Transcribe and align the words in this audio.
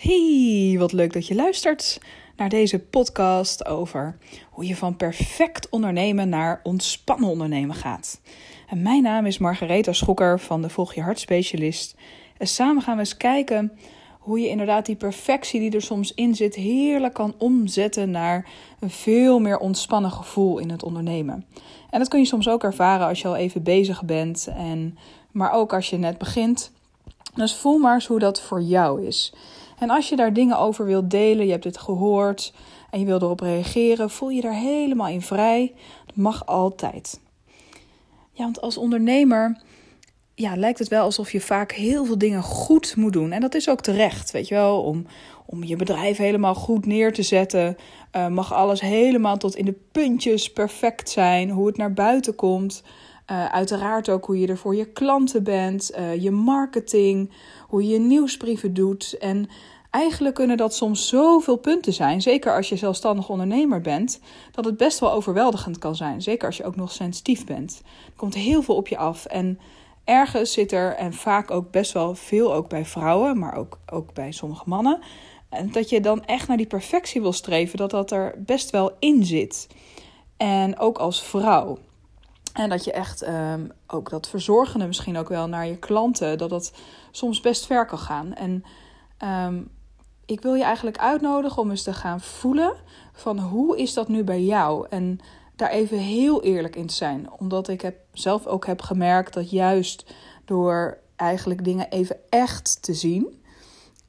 Hey, 0.00 0.76
wat 0.78 0.92
leuk 0.92 1.12
dat 1.12 1.26
je 1.26 1.34
luistert 1.34 2.00
naar 2.36 2.48
deze 2.48 2.78
podcast 2.78 3.66
over 3.66 4.16
hoe 4.50 4.66
je 4.66 4.76
van 4.76 4.96
perfect 4.96 5.68
ondernemen 5.68 6.28
naar 6.28 6.60
ontspannen 6.62 7.28
ondernemen 7.28 7.76
gaat. 7.76 8.20
En 8.68 8.82
mijn 8.82 9.02
naam 9.02 9.26
is 9.26 9.38
Margaretha 9.38 9.92
Schokker 9.92 10.40
van 10.40 10.62
de 10.62 10.68
Volg 10.68 10.94
je 10.94 11.02
Hart 11.02 11.20
Specialist. 11.20 11.96
En 12.38 12.46
samen 12.46 12.82
gaan 12.82 12.94
we 12.94 13.00
eens 13.00 13.16
kijken 13.16 13.72
hoe 14.18 14.40
je 14.40 14.48
inderdaad 14.48 14.86
die 14.86 14.96
perfectie 14.96 15.60
die 15.60 15.70
er 15.70 15.82
soms 15.82 16.14
in 16.14 16.34
zit 16.34 16.54
heerlijk 16.54 17.14
kan 17.14 17.34
omzetten 17.38 18.10
naar 18.10 18.48
een 18.78 18.90
veel 18.90 19.38
meer 19.38 19.58
ontspannen 19.58 20.10
gevoel 20.10 20.58
in 20.58 20.70
het 20.70 20.82
ondernemen. 20.82 21.46
En 21.90 21.98
dat 21.98 22.08
kun 22.08 22.20
je 22.20 22.26
soms 22.26 22.48
ook 22.48 22.64
ervaren 22.64 23.06
als 23.06 23.20
je 23.20 23.28
al 23.28 23.36
even 23.36 23.62
bezig 23.62 24.04
bent, 24.04 24.48
en, 24.56 24.98
maar 25.30 25.52
ook 25.52 25.72
als 25.72 25.90
je 25.90 25.96
net 25.96 26.18
begint. 26.18 26.72
Dus 27.34 27.54
voel 27.54 27.78
maar 27.78 27.94
eens 27.94 28.06
hoe 28.06 28.18
dat 28.18 28.40
voor 28.40 28.62
jou 28.62 29.06
is. 29.06 29.32
En 29.80 29.90
als 29.90 30.08
je 30.08 30.16
daar 30.16 30.32
dingen 30.32 30.58
over 30.58 30.84
wilt 30.84 31.10
delen, 31.10 31.44
je 31.44 31.50
hebt 31.50 31.62
dit 31.62 31.78
gehoord 31.78 32.52
en 32.90 33.00
je 33.00 33.06
wilt 33.06 33.22
erop 33.22 33.40
reageren, 33.40 34.10
voel 34.10 34.30
je 34.30 34.40
daar 34.40 34.54
helemaal 34.54 35.08
in 35.08 35.22
vrij. 35.22 35.74
Dat 36.06 36.16
mag 36.16 36.46
altijd. 36.46 37.20
Ja, 38.32 38.44
want 38.44 38.60
als 38.60 38.76
ondernemer 38.76 39.62
ja, 40.34 40.56
lijkt 40.56 40.78
het 40.78 40.88
wel 40.88 41.02
alsof 41.02 41.32
je 41.32 41.40
vaak 41.40 41.72
heel 41.72 42.04
veel 42.04 42.18
dingen 42.18 42.42
goed 42.42 42.96
moet 42.96 43.12
doen. 43.12 43.32
En 43.32 43.40
dat 43.40 43.54
is 43.54 43.68
ook 43.68 43.80
terecht, 43.80 44.30
weet 44.30 44.48
je 44.48 44.54
wel, 44.54 44.82
om, 44.82 45.06
om 45.46 45.64
je 45.64 45.76
bedrijf 45.76 46.16
helemaal 46.16 46.54
goed 46.54 46.86
neer 46.86 47.12
te 47.12 47.22
zetten. 47.22 47.76
Uh, 48.16 48.28
mag 48.28 48.52
alles 48.52 48.80
helemaal 48.80 49.36
tot 49.36 49.56
in 49.56 49.64
de 49.64 49.78
puntjes 49.92 50.52
perfect 50.52 51.10
zijn, 51.10 51.50
hoe 51.50 51.66
het 51.66 51.76
naar 51.76 51.92
buiten 51.92 52.34
komt. 52.34 52.82
Uh, 53.30 53.44
uiteraard 53.46 54.08
ook 54.08 54.24
hoe 54.24 54.38
je 54.38 54.46
er 54.46 54.56
voor 54.56 54.76
je 54.76 54.84
klanten 54.84 55.42
bent, 55.42 55.90
uh, 55.98 56.22
je 56.22 56.30
marketing, 56.30 57.30
hoe 57.68 57.86
je 57.86 57.98
nieuwsbrieven 57.98 58.74
doet. 58.74 59.16
En 59.18 59.48
eigenlijk 59.90 60.34
kunnen 60.34 60.56
dat 60.56 60.74
soms 60.74 61.08
zoveel 61.08 61.56
punten 61.56 61.92
zijn, 61.92 62.22
zeker 62.22 62.56
als 62.56 62.68
je 62.68 62.76
zelfstandig 62.76 63.28
ondernemer 63.28 63.80
bent, 63.80 64.20
dat 64.52 64.64
het 64.64 64.76
best 64.76 64.98
wel 64.98 65.12
overweldigend 65.12 65.78
kan 65.78 65.96
zijn. 65.96 66.22
Zeker 66.22 66.46
als 66.46 66.56
je 66.56 66.64
ook 66.64 66.76
nog 66.76 66.92
sensitief 66.92 67.44
bent. 67.44 67.82
Er 68.06 68.12
komt 68.16 68.34
heel 68.34 68.62
veel 68.62 68.76
op 68.76 68.88
je 68.88 68.96
af. 68.96 69.24
En 69.24 69.58
ergens 70.04 70.52
zit 70.52 70.72
er, 70.72 70.94
en 70.94 71.12
vaak 71.12 71.50
ook 71.50 71.70
best 71.70 71.92
wel 71.92 72.14
veel 72.14 72.54
ook 72.54 72.68
bij 72.68 72.84
vrouwen, 72.84 73.38
maar 73.38 73.54
ook, 73.54 73.78
ook 73.92 74.14
bij 74.14 74.32
sommige 74.32 74.64
mannen, 74.66 75.00
en 75.48 75.72
dat 75.72 75.88
je 75.88 76.00
dan 76.00 76.24
echt 76.24 76.48
naar 76.48 76.56
die 76.56 76.66
perfectie 76.66 77.20
wil 77.20 77.32
streven, 77.32 77.78
dat 77.78 77.90
dat 77.90 78.10
er 78.10 78.34
best 78.38 78.70
wel 78.70 78.96
in 78.98 79.24
zit. 79.24 79.68
En 80.36 80.78
ook 80.78 80.98
als 80.98 81.22
vrouw. 81.22 81.78
En 82.52 82.68
dat 82.68 82.84
je 82.84 82.92
echt 82.92 83.26
um, 83.26 83.72
ook 83.86 84.10
dat 84.10 84.28
verzorgende 84.28 84.86
misschien 84.86 85.16
ook 85.16 85.28
wel 85.28 85.48
naar 85.48 85.66
je 85.66 85.76
klanten, 85.76 86.38
dat 86.38 86.50
dat 86.50 86.72
soms 87.10 87.40
best 87.40 87.66
ver 87.66 87.86
kan 87.86 87.98
gaan. 87.98 88.34
En 88.34 88.64
um, 89.46 89.70
ik 90.30 90.40
wil 90.40 90.54
je 90.54 90.64
eigenlijk 90.64 90.98
uitnodigen 90.98 91.62
om 91.62 91.70
eens 91.70 91.82
te 91.82 91.92
gaan 91.92 92.20
voelen 92.20 92.72
van 93.12 93.38
hoe 93.38 93.78
is 93.78 93.94
dat 93.94 94.08
nu 94.08 94.24
bij 94.24 94.42
jou? 94.42 94.86
En 94.90 95.18
daar 95.56 95.70
even 95.70 95.98
heel 95.98 96.42
eerlijk 96.42 96.76
in 96.76 96.86
te 96.86 96.94
zijn. 96.94 97.30
Omdat 97.38 97.68
ik 97.68 97.80
heb, 97.80 97.96
zelf 98.12 98.46
ook 98.46 98.66
heb 98.66 98.82
gemerkt 98.82 99.34
dat 99.34 99.50
juist 99.50 100.14
door 100.44 100.98
eigenlijk 101.16 101.64
dingen 101.64 101.88
even 101.88 102.16
echt 102.28 102.82
te 102.82 102.94
zien, 102.94 103.42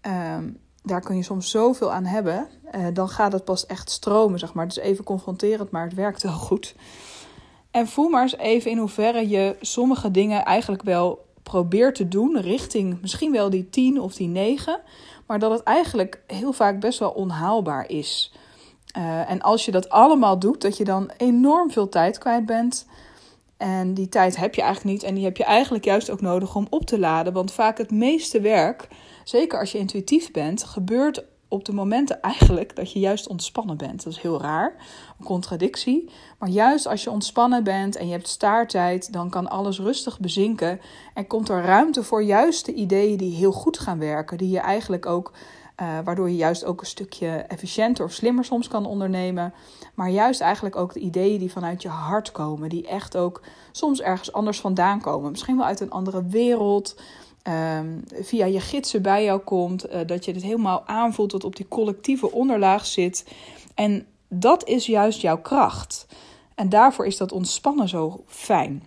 um, 0.02 0.58
daar 0.84 1.02
kun 1.02 1.16
je 1.16 1.24
soms 1.24 1.50
zoveel 1.50 1.92
aan 1.92 2.06
hebben. 2.06 2.48
Uh, 2.76 2.88
dan 2.94 3.10
gaat 3.10 3.34
het 3.34 3.46
pas 3.46 3.66
echt 3.66 3.90
stromen, 3.90 4.40
zeg 4.40 4.54
maar. 4.54 4.66
Is 4.66 4.76
even 4.76 5.04
confronterend, 5.04 5.72
maar 5.72 5.84
het 5.84 5.94
werkt 5.94 6.24
wel 6.24 6.32
goed. 6.32 6.76
En 7.72 7.88
voel 7.88 8.10
maar 8.10 8.22
eens 8.22 8.38
even 8.38 8.72
in 8.72 8.78
hoeverre 8.78 9.30
je 9.30 9.56
sommige 9.62 10.12
dingen 10.12 10.46
eigenlijk 10.46 10.84
wel 10.84 11.26
probeert 11.44 11.96
te 11.96 12.08
doen 12.08 12.42
richting 12.42 13.02
misschien 13.02 13.32
wel 13.32 13.50
die 13.50 13.70
10 13.70 14.02
of 14.02 14.14
die 14.14 14.28
9, 14.28 14.80
maar 15.32 15.40
dat 15.40 15.52
het 15.52 15.64
eigenlijk 15.64 16.22
heel 16.28 16.54
vaak 16.54 16.80
best 16.80 17.00
wel 17.00 17.10
onhaalbaar 17.10 17.90
is. 17.90 18.34
Uh, 18.98 19.30
en 19.30 19.42
als 19.42 19.66
je 19.66 19.72
dat 19.72 19.90
allemaal 19.90 20.40
doet, 20.40 20.62
dat 20.62 20.78
je 20.78 20.84
dan 20.84 21.12
enorm 21.18 21.72
veel 21.72 21.90
tijd 21.90 22.18
kwijt 22.18 22.46
bent. 22.46 22.88
En 23.58 23.94
die 23.94 24.10
tijd 24.10 24.38
heb 24.38 24.56
je 24.56 24.62
eigenlijk 24.62 24.96
niet. 24.96 25.04
En 25.04 25.16
die 25.16 25.24
heb 25.24 25.38
je 25.38 25.44
eigenlijk 25.44 25.86
juist 25.86 26.10
ook 26.10 26.22
nodig 26.22 26.56
om 26.56 26.68
op 26.70 26.86
te 26.86 27.00
laden. 27.00 27.34
Want 27.34 27.54
vaak 27.54 27.78
het 27.78 27.92
meeste 27.92 28.42
werk, 28.42 28.88
zeker 29.24 29.60
als 29.60 29.72
je 29.72 29.78
intuïtief 29.78 30.32
bent, 30.32 30.64
gebeurt 30.64 31.24
op 31.52 31.66
de 31.66 31.74
momenten 31.74 32.22
eigenlijk 32.22 32.76
dat 32.76 32.92
je 32.92 33.00
juist 33.00 33.28
ontspannen 33.28 33.78
bent. 33.78 34.04
Dat 34.04 34.14
is 34.14 34.22
heel 34.22 34.42
raar, 34.42 34.76
een 35.20 35.26
contradictie. 35.26 36.10
Maar 36.40 36.50
juist 36.50 36.88
als 36.88 37.04
je 37.04 37.12
ontspannen 37.12 37.64
bent 37.64 37.96
en 37.96 38.06
je 38.06 38.12
hebt 38.12 38.28
staartijd, 38.28 39.14
dan 39.14 39.30
kan 39.30 39.50
alles 39.50 39.80
rustig 39.80 40.20
bezinken. 40.20 40.80
En 41.14 41.28
komt 41.28 41.50
er 41.50 41.64
ruimte 41.64 42.04
voor 42.04 42.24
juist 42.24 42.66
de 42.66 42.74
ideeën 42.74 43.18
die 43.18 43.36
heel 43.36 43.52
goed 43.52 43.80
gaan 43.80 44.00
werken. 44.00 44.38
Die 44.38 44.50
je 44.50 44.60
eigenlijk 44.60 45.06
ook, 45.06 45.32
uh, 45.82 46.00
waardoor 46.04 46.30
je 46.30 46.36
juist 46.36 46.66
ook 46.66 46.82
een 46.82 46.88
stukje 46.88 47.30
efficiënter 47.30 48.06
of 48.06 48.12
slimmer 48.12 48.46
soms 48.46 48.68
kan 48.68 48.86
ondernemen. 48.86 49.54
Maar 49.94 50.10
juist 50.10 50.42
eigenlijk 50.42 50.76
ook 50.76 50.94
de 50.94 51.00
ideeën 51.00 51.40
die 51.40 51.52
vanuit 51.52 51.82
je 51.82 51.90
hart 51.90 52.32
komen. 52.32 52.70
Die 52.70 52.88
echt 52.88 53.18
ook 53.18 53.42
soms 53.72 54.02
ergens 54.02 54.34
anders 54.34 54.62
vandaan 54.62 55.02
komen. 55.02 55.32
Misschien 55.32 55.58
wel 55.58 55.66
uit 55.66 55.80
een 55.80 55.92
andere 55.92 56.24
wereld. 56.26 56.96
Um, 57.48 58.04
via 58.22 58.46
je 58.46 58.60
gidsen 58.60 59.02
bij 59.02 59.24
jou 59.24 59.40
komt. 59.40 59.90
Uh, 59.90 60.00
dat 60.06 60.26
je 60.26 60.32
het 60.32 60.44
helemaal 60.44 60.88
aanvoelt, 60.88 61.32
dat 61.32 61.44
op 61.44 61.56
die 61.56 61.68
collectieve 61.68 62.32
onderlaag 62.32 62.86
zit. 62.86 63.34
En 63.76 64.08
dat 64.28 64.68
is 64.68 64.86
juist 64.86 65.22
jouw 65.22 65.42
kracht. 65.42 66.08
En 66.56 66.70
daarvoor 66.70 67.06
is 67.06 67.18
dat 67.18 67.32
ontspannen 67.32 67.90
zo 67.90 68.24
fijn. 68.28 68.84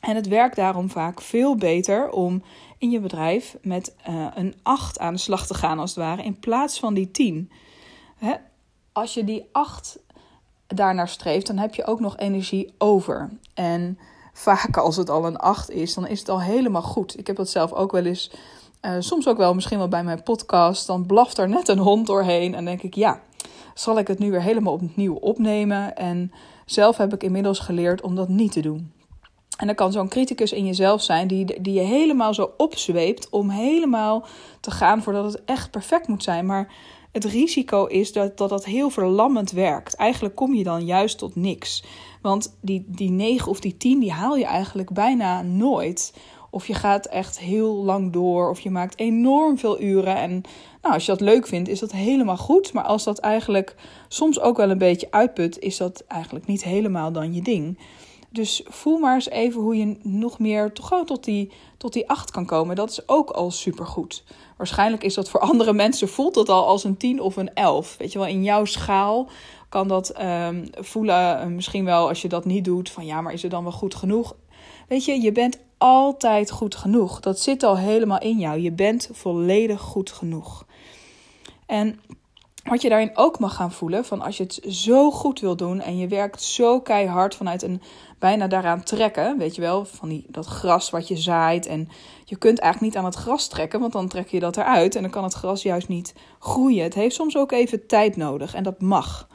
En 0.00 0.16
het 0.16 0.28
werkt 0.28 0.56
daarom 0.56 0.90
vaak 0.90 1.20
veel 1.20 1.56
beter 1.56 2.10
om 2.10 2.42
in 2.78 2.90
je 2.90 3.00
bedrijf 3.00 3.56
met 3.62 3.94
uh, 4.08 4.26
een 4.34 4.54
8 4.62 4.98
aan 4.98 5.14
de 5.14 5.20
slag 5.20 5.46
te 5.46 5.54
gaan, 5.54 5.78
als 5.78 5.90
het 5.90 5.98
ware, 5.98 6.22
in 6.22 6.38
plaats 6.38 6.78
van 6.78 6.94
die 6.94 7.10
10. 7.10 7.50
Hè? 8.18 8.34
Als 8.92 9.14
je 9.14 9.24
die 9.24 9.48
8 9.52 9.98
daarnaar 10.66 11.08
streeft, 11.08 11.46
dan 11.46 11.58
heb 11.58 11.74
je 11.74 11.86
ook 11.86 12.00
nog 12.00 12.18
energie 12.18 12.74
over. 12.78 13.30
En 13.54 13.98
vaak 14.32 14.76
als 14.76 14.96
het 14.96 15.10
al 15.10 15.26
een 15.26 15.36
8 15.36 15.70
is, 15.70 15.94
dan 15.94 16.06
is 16.06 16.18
het 16.18 16.28
al 16.28 16.40
helemaal 16.40 16.82
goed. 16.82 17.18
Ik 17.18 17.26
heb 17.26 17.36
dat 17.36 17.48
zelf 17.48 17.72
ook 17.72 17.92
wel 17.92 18.04
eens, 18.04 18.30
uh, 18.82 18.92
soms 18.98 19.28
ook 19.28 19.36
wel 19.36 19.54
misschien 19.54 19.78
wel 19.78 19.88
bij 19.88 20.04
mijn 20.04 20.22
podcast. 20.22 20.86
Dan 20.86 21.06
blaft 21.06 21.38
er 21.38 21.48
net 21.48 21.68
een 21.68 21.78
hond 21.78 22.06
doorheen 22.06 22.54
en 22.54 22.64
denk 22.64 22.82
ik, 22.82 22.94
ja, 22.94 23.20
zal 23.74 23.98
ik 23.98 24.08
het 24.08 24.18
nu 24.18 24.30
weer 24.30 24.42
helemaal 24.42 24.72
opnieuw 24.72 25.14
opnemen? 25.14 25.96
En 25.96 26.32
zelf 26.66 26.96
heb 26.96 27.14
ik 27.14 27.22
inmiddels 27.22 27.58
geleerd 27.58 28.00
om 28.00 28.14
dat 28.14 28.28
niet 28.28 28.52
te 28.52 28.60
doen. 28.60 28.92
En 29.56 29.66
dan 29.66 29.74
kan 29.74 29.92
zo'n 29.92 30.08
criticus 30.08 30.52
in 30.52 30.66
jezelf 30.66 31.02
zijn 31.02 31.28
die, 31.28 31.62
die 31.62 31.74
je 31.74 31.80
helemaal 31.80 32.34
zo 32.34 32.52
opzweept 32.56 33.28
om 33.28 33.50
helemaal 33.50 34.24
te 34.60 34.70
gaan 34.70 35.02
voordat 35.02 35.32
het 35.32 35.44
echt 35.44 35.70
perfect 35.70 36.08
moet 36.08 36.22
zijn. 36.22 36.46
Maar 36.46 36.72
het 37.12 37.24
risico 37.24 37.84
is 37.84 38.12
dat, 38.12 38.38
dat 38.38 38.64
heel 38.64 38.90
verlammend 38.90 39.50
werkt. 39.50 39.94
Eigenlijk 39.94 40.34
kom 40.34 40.54
je 40.54 40.64
dan 40.64 40.84
juist 40.84 41.18
tot 41.18 41.36
niks. 41.36 41.84
Want 42.22 42.56
die, 42.60 42.84
die 42.86 43.10
9 43.10 43.50
of 43.50 43.60
die 43.60 43.76
10, 43.76 44.00
die 44.00 44.12
haal 44.12 44.36
je 44.36 44.44
eigenlijk 44.44 44.90
bijna 44.92 45.42
nooit. 45.42 46.14
Of 46.50 46.66
je 46.66 46.74
gaat 46.74 47.06
echt 47.06 47.38
heel 47.38 47.84
lang 47.84 48.12
door, 48.12 48.50
of 48.50 48.60
je 48.60 48.70
maakt 48.70 48.98
enorm 48.98 49.58
veel 49.58 49.80
uren. 49.80 50.16
En 50.16 50.30
nou, 50.82 50.94
als 50.94 51.06
je 51.06 51.12
dat 51.12 51.20
leuk 51.20 51.46
vindt, 51.46 51.68
is 51.68 51.78
dat 51.78 51.92
helemaal 51.92 52.36
goed. 52.36 52.72
Maar 52.72 52.84
als 52.84 53.04
dat 53.04 53.18
eigenlijk 53.18 53.74
soms 54.08 54.40
ook 54.40 54.56
wel 54.56 54.70
een 54.70 54.78
beetje 54.78 55.10
uitput, 55.10 55.58
is 55.58 55.76
dat 55.76 56.04
eigenlijk 56.06 56.46
niet 56.46 56.64
helemaal 56.64 57.12
dan 57.12 57.34
je 57.34 57.42
ding. 57.42 57.78
Dus 58.32 58.62
voel 58.68 58.98
maar 58.98 59.14
eens 59.14 59.28
even 59.28 59.60
hoe 59.60 59.76
je 59.76 59.96
nog 60.02 60.38
meer 60.38 60.70
gewoon 60.74 61.04
tot 61.04 61.24
die, 61.24 61.50
tot 61.76 61.92
die 61.92 62.08
8 62.08 62.30
kan 62.30 62.46
komen. 62.46 62.76
Dat 62.76 62.90
is 62.90 63.08
ook 63.08 63.30
al 63.30 63.50
supergoed. 63.50 64.24
Waarschijnlijk 64.60 65.04
is 65.04 65.14
dat 65.14 65.30
voor 65.30 65.40
andere 65.40 65.72
mensen, 65.72 66.08
voelt 66.08 66.34
dat 66.34 66.48
al 66.48 66.66
als 66.66 66.84
een 66.84 66.96
10 66.96 67.20
of 67.20 67.36
een 67.36 67.54
11. 67.54 67.96
Weet 67.98 68.12
je 68.12 68.18
wel, 68.18 68.26
in 68.28 68.42
jouw 68.42 68.64
schaal 68.64 69.28
kan 69.68 69.88
dat 69.88 70.20
um, 70.22 70.64
voelen. 70.72 71.40
Eh, 71.40 71.46
misschien 71.46 71.84
wel 71.84 72.08
als 72.08 72.22
je 72.22 72.28
dat 72.28 72.44
niet 72.44 72.64
doet, 72.64 72.90
van 72.90 73.06
ja, 73.06 73.20
maar 73.20 73.32
is 73.32 73.42
het 73.42 73.50
dan 73.50 73.62
wel 73.62 73.72
goed 73.72 73.94
genoeg? 73.94 74.36
Weet 74.88 75.04
je, 75.04 75.20
je 75.20 75.32
bent 75.32 75.58
altijd 75.78 76.50
goed 76.50 76.74
genoeg. 76.74 77.20
Dat 77.20 77.40
zit 77.40 77.62
al 77.62 77.78
helemaal 77.78 78.20
in 78.20 78.38
jou. 78.38 78.60
Je 78.60 78.72
bent 78.72 79.08
volledig 79.12 79.80
goed 79.80 80.10
genoeg. 80.12 80.66
En 81.66 82.00
wat 82.64 82.82
je 82.82 82.88
daarin 82.88 83.16
ook 83.16 83.38
mag 83.38 83.54
gaan 83.54 83.72
voelen, 83.72 84.04
van 84.04 84.20
als 84.20 84.36
je 84.36 84.42
het 84.42 84.60
zo 84.68 85.10
goed 85.10 85.40
wil 85.40 85.56
doen 85.56 85.80
en 85.80 85.98
je 85.98 86.08
werkt 86.08 86.42
zo 86.42 86.80
keihard 86.80 87.34
vanuit 87.34 87.62
een 87.62 87.82
bijna 88.20 88.46
daaraan 88.46 88.82
trekken, 88.82 89.38
weet 89.38 89.54
je 89.54 89.60
wel, 89.60 89.84
van 89.84 90.08
die, 90.08 90.24
dat 90.28 90.46
gras 90.46 90.90
wat 90.90 91.08
je 91.08 91.16
zaait 91.16 91.66
en 91.66 91.88
je 92.24 92.36
kunt 92.36 92.58
eigenlijk 92.58 92.92
niet 92.92 93.02
aan 93.02 93.10
het 93.10 93.20
gras 93.20 93.48
trekken, 93.48 93.80
want 93.80 93.92
dan 93.92 94.08
trek 94.08 94.28
je 94.28 94.40
dat 94.40 94.56
eruit 94.56 94.94
en 94.94 95.02
dan 95.02 95.10
kan 95.10 95.24
het 95.24 95.34
gras 95.34 95.62
juist 95.62 95.88
niet 95.88 96.14
groeien. 96.38 96.84
Het 96.84 96.94
heeft 96.94 97.14
soms 97.14 97.36
ook 97.36 97.52
even 97.52 97.86
tijd 97.86 98.16
nodig 98.16 98.54
en 98.54 98.62
dat 98.62 98.80
mag. 98.80 99.28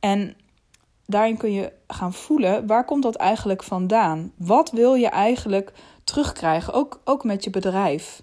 En 0.00 0.36
daarin 1.06 1.36
kun 1.36 1.52
je 1.52 1.72
gaan 1.86 2.12
voelen, 2.12 2.66
waar 2.66 2.84
komt 2.84 3.02
dat 3.02 3.14
eigenlijk 3.14 3.62
vandaan? 3.62 4.32
Wat 4.36 4.70
wil 4.70 4.94
je 4.94 5.08
eigenlijk 5.08 5.72
terugkrijgen, 6.04 6.72
ook, 6.72 7.00
ook 7.04 7.24
met 7.24 7.44
je 7.44 7.50
bedrijf? 7.50 8.22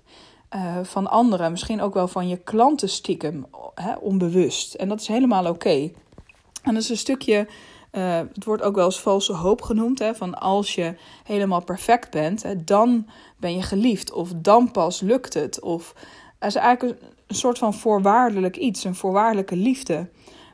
Uh, 0.55 0.77
van 0.83 1.07
anderen, 1.07 1.51
misschien 1.51 1.81
ook 1.81 1.93
wel 1.93 2.07
van 2.07 2.27
je 2.27 2.37
klanten 2.37 2.89
stiekem, 2.89 3.45
hè, 3.75 3.95
onbewust. 3.95 4.73
En 4.73 4.89
dat 4.89 5.01
is 5.01 5.07
helemaal 5.07 5.49
oké. 5.49 5.91
En 6.63 6.73
dat 6.73 6.83
is 6.83 6.89
een 6.89 6.97
stukje, 6.97 7.47
uh, 7.97 8.17
het 8.33 8.45
wordt 8.45 8.63
ook 8.63 8.75
wel 8.75 8.85
eens 8.85 8.99
valse 8.99 9.33
hoop 9.33 9.61
genoemd, 9.61 9.99
hè, 9.99 10.15
van 10.15 10.33
als 10.39 10.75
je 10.75 10.95
helemaal 11.23 11.63
perfect 11.63 12.11
bent, 12.11 12.43
hè, 12.43 12.63
dan 12.63 13.07
ben 13.37 13.55
je 13.55 13.61
geliefd. 13.61 14.11
Of 14.11 14.29
dan 14.35 14.71
pas 14.71 15.01
lukt 15.01 15.33
het. 15.33 15.59
Of 15.59 15.93
Dat 16.39 16.49
is 16.49 16.55
eigenlijk 16.55 17.01
een 17.27 17.35
soort 17.35 17.57
van 17.57 17.73
voorwaardelijk 17.73 18.57
iets, 18.57 18.83
een 18.83 18.95
voorwaardelijke 18.95 19.55
liefde. 19.55 20.09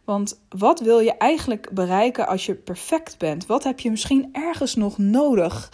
Want 0.06 0.42
wat 0.50 0.80
wil 0.80 1.00
je 1.00 1.18
eigenlijk 1.18 1.70
bereiken 1.72 2.28
als 2.28 2.46
je 2.46 2.56
perfect 2.56 3.18
bent? 3.18 3.46
Wat 3.46 3.64
heb 3.64 3.80
je 3.80 3.90
misschien 3.90 4.30
ergens 4.32 4.76
nog 4.76 4.98
nodig? 4.98 5.70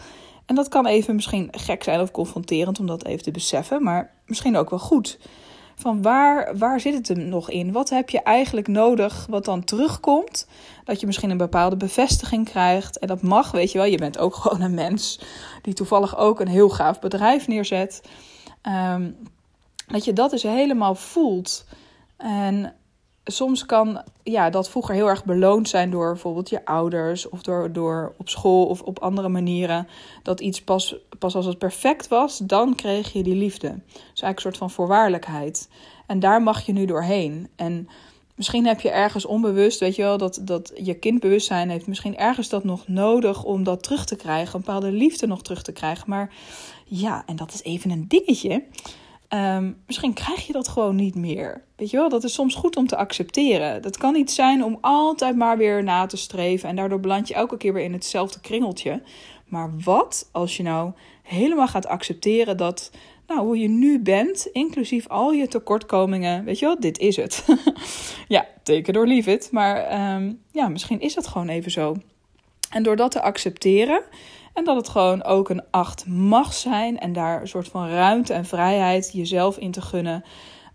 En 0.46 0.56
dat 0.56 0.68
kan 0.68 0.86
even 0.86 1.16
misschien 1.16 1.48
gek 1.52 1.84
zijn 1.84 2.00
of 2.00 2.12
confronterend 2.12 2.80
om 2.80 2.88
dat 2.88 3.06
even 3.06 3.24
te 3.24 3.32
beseffen, 3.32 3.84
maar 3.84 4.14
misschien 4.26 4.58
ook 4.58 4.70
wel 4.70 4.80
goed. 4.80 5.20
Van 5.80 6.02
waar, 6.02 6.58
waar 6.58 6.80
zit 6.80 6.94
het 6.94 7.08
hem 7.08 7.30
nog 7.30 7.50
in? 7.50 7.72
Wat 7.72 7.90
heb 7.90 8.10
je 8.10 8.22
eigenlijk 8.22 8.68
nodig 8.68 9.26
wat 9.30 9.46
dan 9.46 9.64
terugkomt? 9.64 10.48
Dat 10.84 11.00
je 11.00 11.06
misschien 11.06 11.30
een 11.30 11.38
bepaalde 11.38 11.78
bevestiging 11.78 12.50
krijgt. 12.50 13.00
En 13.00 13.08
dat 13.08 13.22
mag, 13.22 13.52
weet 13.52 13.72
je 13.72 13.78
wel. 13.78 13.88
Je 13.88 13.98
bent 13.98 14.18
ook 14.18 14.36
gewoon 14.42 14.62
een 14.62 14.74
mens 14.74 15.20
die 15.62 15.74
toevallig 15.74 16.18
ook 16.18 16.40
een 16.40 16.48
heel 16.48 16.70
gaaf 16.70 17.00
bedrijf 17.00 17.48
neerzet. 17.48 18.02
Um, 18.94 19.18
dat 19.88 20.06
je 20.06 20.14
dat 20.14 20.30
dus 20.30 20.44
helemaal 20.44 20.96
voelt. 20.96 21.66
En 22.18 22.74
soms 23.28 23.66
kan 23.66 24.02
ja, 24.24 24.50
dat 24.50 24.70
vroeger 24.70 24.96
heel 24.96 25.08
erg 25.08 25.26
beloond 25.26 25.70
zijn 25.70 25.90
door 25.90 26.12
bijvoorbeeld 26.12 26.50
je 26.50 26.66
ouders 26.66 27.30
of 27.30 27.42
door, 27.42 27.72
door 27.72 28.14
op 28.18 28.30
school 28.30 28.66
of 28.66 28.82
op 28.82 29.00
andere 29.00 29.30
manieren. 29.30 29.88
Dat 30.24 30.40
iets 30.40 30.64
pas, 30.64 30.96
pas 31.20 31.36
als 31.36 31.46
het 31.46 31.58
perfect 31.58 32.08
was, 32.08 32.38
dan 32.38 32.76
kreeg 32.76 33.14
je 33.14 33.24
die 33.24 33.36
liefde. 33.36 33.68
Dus 33.68 33.98
eigenlijk 33.98 34.36
een 34.36 34.42
soort 34.42 34.58
van 34.58 34.72
voorwaardelijkheid. 34.72 35.70
En 36.08 36.20
daar 36.20 36.42
mag 36.42 36.66
je 36.66 36.74
nu 36.74 36.86
doorheen. 36.86 37.48
En 37.56 37.90
misschien 38.36 38.66
heb 38.66 38.82
je 38.82 38.90
ergens 38.90 39.26
onbewust, 39.26 39.80
weet 39.80 39.96
je 39.96 40.02
wel, 40.02 40.18
dat, 40.18 40.40
dat 40.42 40.72
je 40.84 40.94
kindbewustzijn 40.94 41.70
heeft 41.70 41.88
misschien 41.88 42.18
ergens 42.18 42.50
dat 42.50 42.64
nog 42.64 42.88
nodig 42.88 43.44
om 43.44 43.64
dat 43.64 43.84
terug 43.84 44.06
te 44.06 44.16
krijgen. 44.16 44.56
Een 44.56 44.66
bepaalde 44.66 44.92
liefde 44.92 45.28
nog 45.28 45.42
terug 45.42 45.62
te 45.62 45.72
krijgen. 45.72 46.10
Maar 46.10 46.34
ja, 46.86 47.24
en 47.26 47.36
dat 47.36 47.54
is 47.54 47.64
even 47.64 47.92
een 47.92 48.06
dingetje. 48.08 48.64
Ehm, 49.28 49.72
misschien 49.86 50.14
krijg 50.14 50.48
je 50.48 50.54
dat 50.54 50.68
gewoon 50.68 50.96
niet 50.96 51.16
meer. 51.16 51.64
Weet 51.76 51.90
je 51.90 51.98
wel, 51.98 52.10
dat 52.10 52.24
is 52.24 52.34
soms 52.34 52.56
goed 52.56 52.76
om 52.76 52.88
te 52.88 52.98
accepteren. 52.98 53.82
Dat 53.82 53.98
kan 53.98 54.14
niet 54.14 54.32
zijn 54.32 54.64
om 54.64 54.78
altijd 54.82 55.36
maar 55.36 55.58
weer 55.58 55.84
na 55.84 56.06
te 56.06 56.18
streven 56.18 56.70
en 56.70 56.76
daardoor 56.76 57.00
beland 57.00 57.28
je 57.28 57.34
elke 57.34 57.58
keer 57.58 57.74
weer 57.74 57.84
in 57.84 57.94
hetzelfde 57.94 58.40
kringeltje. 58.40 59.02
Maar 59.46 59.72
wat 59.84 60.30
als 60.32 60.58
je 60.58 60.64
nou 60.64 60.92
helemaal 61.24 61.68
gaat 61.68 61.88
accepteren 61.88 62.58
dat, 62.58 62.92
nou, 63.28 63.40
hoe 63.40 63.60
je 63.60 63.68
nu 63.68 64.00
bent, 64.00 64.46
inclusief 64.52 65.08
al 65.08 65.32
je 65.32 65.48
tekortkomingen, 65.48 66.44
weet 66.44 66.60
je 66.60 66.66
wel, 66.66 66.80
dit 66.80 66.98
is 66.98 67.16
het. 67.16 67.46
ja, 68.28 68.48
teken 68.64 68.94
door 68.94 69.08
leave 69.08 69.32
it. 69.32 69.50
Maar 69.52 69.76
ehm, 69.76 70.34
ja, 70.52 70.68
misschien 70.68 71.00
is 71.00 71.16
het 71.16 71.28
gewoon 71.28 71.50
even 71.50 71.72
zo. 71.72 71.96
En 72.70 72.84
door 72.84 72.96
dat 72.96 73.12
te 73.12 73.22
accepteren 73.22 74.02
en 74.58 74.64
dat 74.64 74.76
het 74.76 74.90
gewoon 74.90 75.24
ook 75.24 75.50
een 75.50 75.64
acht 75.72 76.06
mag 76.06 76.54
zijn 76.54 77.00
en 77.00 77.14
daar 77.14 77.42
een 77.42 77.48
soort 77.48 77.68
van 77.68 77.90
ruimte 77.90 78.34
en 78.34 78.46
vrijheid 78.46 79.10
jezelf 79.14 79.58
in 79.58 79.72
te 79.72 79.82
gunnen, 79.82 80.24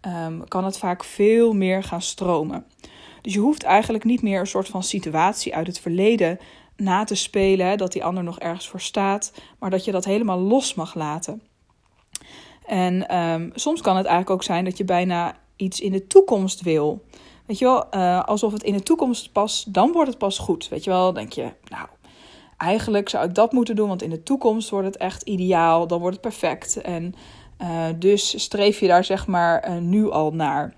ehm, 0.01 0.41
kan 0.49 0.65
het 0.65 0.79
vaak 0.79 1.05
veel 1.05 1.53
meer 1.53 1.83
gaan 1.83 2.03
stromen. 2.03 2.67
Dus 3.23 3.35
je 3.35 3.41
hoeft 3.41 3.63
eigenlijk 3.63 4.05
niet 4.05 4.23
meer 4.23 4.41
een 4.41 4.47
soort 4.47 4.69
van 4.69 4.83
situatie 4.83 5.55
uit 5.55 5.67
het 5.67 5.81
verleden 5.81 6.39
na 6.77 7.05
te 7.05 7.15
spelen, 7.15 7.79
dat 7.79 7.93
die 7.93 8.05
ander 8.05 8.25
nog 8.25 8.39
ergens 8.39 8.69
voor 8.69 8.81
staat, 8.81 9.33
maar 9.59 9.71
dat 9.71 9.85
je 9.85 9.93
dat 9.93 10.05
helemaal 10.05 10.39
los 10.39 10.75
mag 10.75 10.95
laten. 10.95 11.43
En 12.67 13.09
ehm, 13.09 13.51
soms 13.55 13.81
kan 13.81 13.97
het 13.97 14.07
eigenlijk 14.07 14.37
ook 14.37 14.45
zijn 14.47 14.65
dat 14.65 14.77
je 14.77 14.85
bijna 14.85 15.37
iets 15.57 15.81
in 15.81 15.93
de 15.93 16.07
toekomst 16.07 16.61
wil. 16.61 17.05
Weet 17.47 17.59
je 17.59 17.65
wel, 17.65 17.87
uh, 17.95 18.25
alsof 18.25 18.53
het 18.53 18.63
in 18.63 18.73
de 18.73 18.83
toekomst 18.83 19.33
pas, 19.33 19.65
dan 19.69 19.93
wordt 19.93 20.09
het 20.09 20.19
pas 20.19 20.39
goed. 20.39 20.69
Weet 20.69 20.85
je 20.85 20.91
wel, 20.91 21.13
denk 21.13 21.33
je, 21.33 21.53
nou, 21.69 21.89
eigenlijk 22.63 23.09
zou 23.09 23.29
ik 23.29 23.35
dat 23.35 23.53
moeten 23.53 23.77
doen, 23.77 23.89
want 23.89 24.03
in 24.03 24.11
de 24.11 24.23
toekomst 24.23 24.71
wordt 24.71 24.87
het 24.87 24.97
echt 24.97 25.23
ideaal, 25.23 25.87
dan 25.87 26.01
wordt 26.01 26.17
het 26.17 26.25
perfect. 26.25 26.81
En 26.81 27.15
uh, 27.63 27.87
dus 27.99 28.43
streef 28.43 28.81
je 28.81 28.87
daar 28.87 29.05
zeg 29.05 29.27
maar 29.27 29.69
uh, 29.69 29.77
nu 29.77 30.11
al 30.11 30.33
naar. 30.33 30.75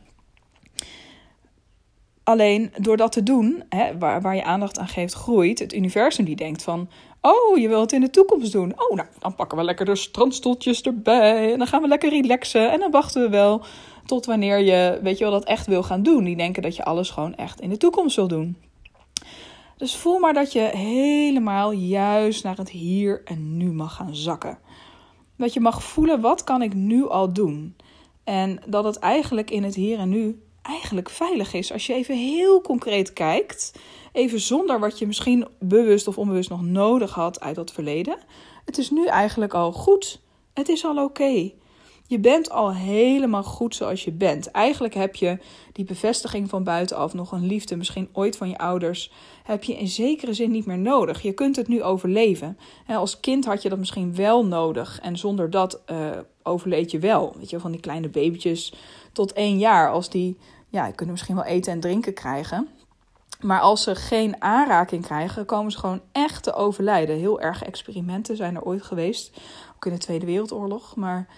Alleen 2.22 2.72
door 2.80 2.96
dat 2.96 3.12
te 3.12 3.22
doen, 3.22 3.62
hè, 3.68 3.98
waar, 3.98 4.22
waar 4.22 4.36
je 4.36 4.44
aandacht 4.44 4.78
aan 4.78 4.88
geeft, 4.88 5.14
groeit 5.14 5.58
het 5.58 5.74
universum 5.74 6.24
die 6.24 6.36
denkt 6.36 6.62
van... 6.62 6.88
Oh, 7.20 7.58
je 7.58 7.68
wilt 7.68 7.80
het 7.80 7.92
in 7.92 8.00
de 8.00 8.10
toekomst 8.10 8.52
doen. 8.52 8.72
Oh, 8.76 8.96
nou, 8.96 9.08
dan 9.18 9.34
pakken 9.34 9.58
we 9.58 9.64
lekker 9.64 9.86
de 9.86 9.96
strandstoeltjes 9.96 10.82
erbij. 10.82 11.52
En 11.52 11.58
dan 11.58 11.66
gaan 11.66 11.82
we 11.82 11.88
lekker 11.88 12.10
relaxen. 12.10 12.72
En 12.72 12.80
dan 12.80 12.90
wachten 12.90 13.22
we 13.22 13.28
wel 13.28 13.64
tot 14.06 14.26
wanneer 14.26 14.58
je, 14.58 14.98
weet 15.02 15.18
je 15.18 15.24
wel, 15.24 15.32
dat 15.32 15.44
echt 15.44 15.66
wil 15.66 15.82
gaan 15.82 16.02
doen. 16.02 16.24
Die 16.24 16.36
denken 16.36 16.62
dat 16.62 16.76
je 16.76 16.84
alles 16.84 17.10
gewoon 17.10 17.34
echt 17.34 17.60
in 17.60 17.68
de 17.68 17.76
toekomst 17.76 18.16
wil 18.16 18.28
doen. 18.28 18.56
Dus 19.76 19.96
voel 19.96 20.18
maar 20.18 20.34
dat 20.34 20.52
je 20.52 20.60
helemaal 20.60 21.72
juist 21.72 22.44
naar 22.44 22.56
het 22.56 22.70
hier 22.70 23.22
en 23.24 23.56
nu 23.56 23.72
mag 23.72 23.94
gaan 23.94 24.16
zakken. 24.16 24.58
Dat 25.36 25.52
je 25.52 25.60
mag 25.60 25.82
voelen, 25.82 26.20
wat 26.20 26.44
kan 26.44 26.62
ik 26.62 26.74
nu 26.74 27.08
al 27.08 27.32
doen? 27.32 27.76
En 28.24 28.60
dat 28.66 28.84
het 28.84 28.98
eigenlijk 28.98 29.50
in 29.50 29.62
het 29.62 29.74
hier 29.74 29.98
en 29.98 30.08
nu 30.08 30.42
eigenlijk 30.62 31.10
veilig 31.10 31.54
is. 31.54 31.72
Als 31.72 31.86
je 31.86 31.94
even 31.94 32.16
heel 32.16 32.60
concreet 32.60 33.12
kijkt, 33.12 33.72
even 34.12 34.40
zonder 34.40 34.80
wat 34.80 34.98
je 34.98 35.06
misschien 35.06 35.48
bewust 35.58 36.08
of 36.08 36.18
onbewust 36.18 36.50
nog 36.50 36.62
nodig 36.62 37.14
had 37.14 37.40
uit 37.40 37.54
dat 37.54 37.72
verleden. 37.72 38.18
Het 38.64 38.78
is 38.78 38.90
nu 38.90 39.06
eigenlijk 39.06 39.54
al 39.54 39.72
goed. 39.72 40.20
Het 40.52 40.68
is 40.68 40.84
al 40.84 41.04
oké. 41.04 41.52
Je 42.06 42.18
bent 42.18 42.50
al 42.50 42.74
helemaal 42.74 43.42
goed 43.42 43.74
zoals 43.74 44.04
je 44.04 44.12
bent. 44.12 44.50
Eigenlijk 44.50 44.94
heb 44.94 45.14
je 45.14 45.38
die 45.72 45.84
bevestiging 45.84 46.48
van 46.48 46.64
buitenaf, 46.64 47.14
nog 47.14 47.32
een 47.32 47.46
liefde, 47.46 47.76
misschien 47.76 48.08
ooit 48.12 48.36
van 48.36 48.48
je 48.48 48.58
ouders, 48.58 49.12
heb 49.44 49.64
je 49.64 49.76
in 49.78 49.88
zekere 49.88 50.34
zin 50.34 50.50
niet 50.50 50.66
meer 50.66 50.78
nodig. 50.78 51.22
Je 51.22 51.32
kunt 51.32 51.56
het 51.56 51.68
nu 51.68 51.82
overleven. 51.82 52.58
Als 52.86 53.20
kind 53.20 53.44
had 53.44 53.62
je 53.62 53.68
dat 53.68 53.78
misschien 53.78 54.14
wel 54.14 54.46
nodig 54.46 55.00
en 55.00 55.16
zonder 55.16 55.50
dat 55.50 55.82
uh, 55.90 56.10
overleed 56.42 56.90
je 56.90 56.98
wel. 56.98 57.34
Weet 57.38 57.50
je, 57.50 57.60
van 57.60 57.70
die 57.70 57.80
kleine 57.80 58.08
babytjes 58.08 58.74
tot 59.12 59.32
één 59.32 59.58
jaar, 59.58 59.90
als 59.90 60.10
die, 60.10 60.38
ja, 60.68 60.90
kunnen 60.90 61.14
misschien 61.14 61.34
wel 61.34 61.44
eten 61.44 61.72
en 61.72 61.80
drinken 61.80 62.14
krijgen. 62.14 62.68
Maar 63.40 63.60
als 63.60 63.82
ze 63.82 63.94
geen 63.94 64.42
aanraking 64.42 65.04
krijgen, 65.04 65.46
komen 65.46 65.72
ze 65.72 65.78
gewoon 65.78 66.00
echt 66.12 66.42
te 66.42 66.54
overlijden. 66.54 67.16
Heel 67.16 67.40
erg 67.40 67.62
experimenten 67.62 68.36
zijn 68.36 68.54
er 68.54 68.62
ooit 68.62 68.82
geweest, 68.82 69.40
ook 69.76 69.86
in 69.86 69.92
de 69.92 69.98
Tweede 69.98 70.26
Wereldoorlog. 70.26 70.96
Maar 70.96 71.28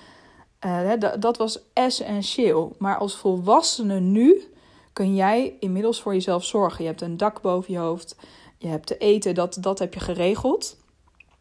uh, 0.66 0.92
dat 1.18 1.36
was 1.36 1.58
essentieel. 1.72 2.74
Maar 2.78 2.98
als 2.98 3.16
volwassene 3.16 4.00
nu 4.00 4.50
kun 4.92 5.14
jij 5.14 5.56
inmiddels 5.60 6.00
voor 6.00 6.12
jezelf 6.12 6.44
zorgen. 6.44 6.82
Je 6.84 6.90
hebt 6.90 7.02
een 7.02 7.16
dak 7.16 7.40
boven 7.40 7.72
je 7.72 7.78
hoofd, 7.78 8.16
je 8.58 8.66
hebt 8.66 8.86
te 8.86 8.98
eten, 8.98 9.34
dat, 9.34 9.58
dat 9.60 9.78
heb 9.78 9.94
je 9.94 10.00
geregeld. 10.00 10.76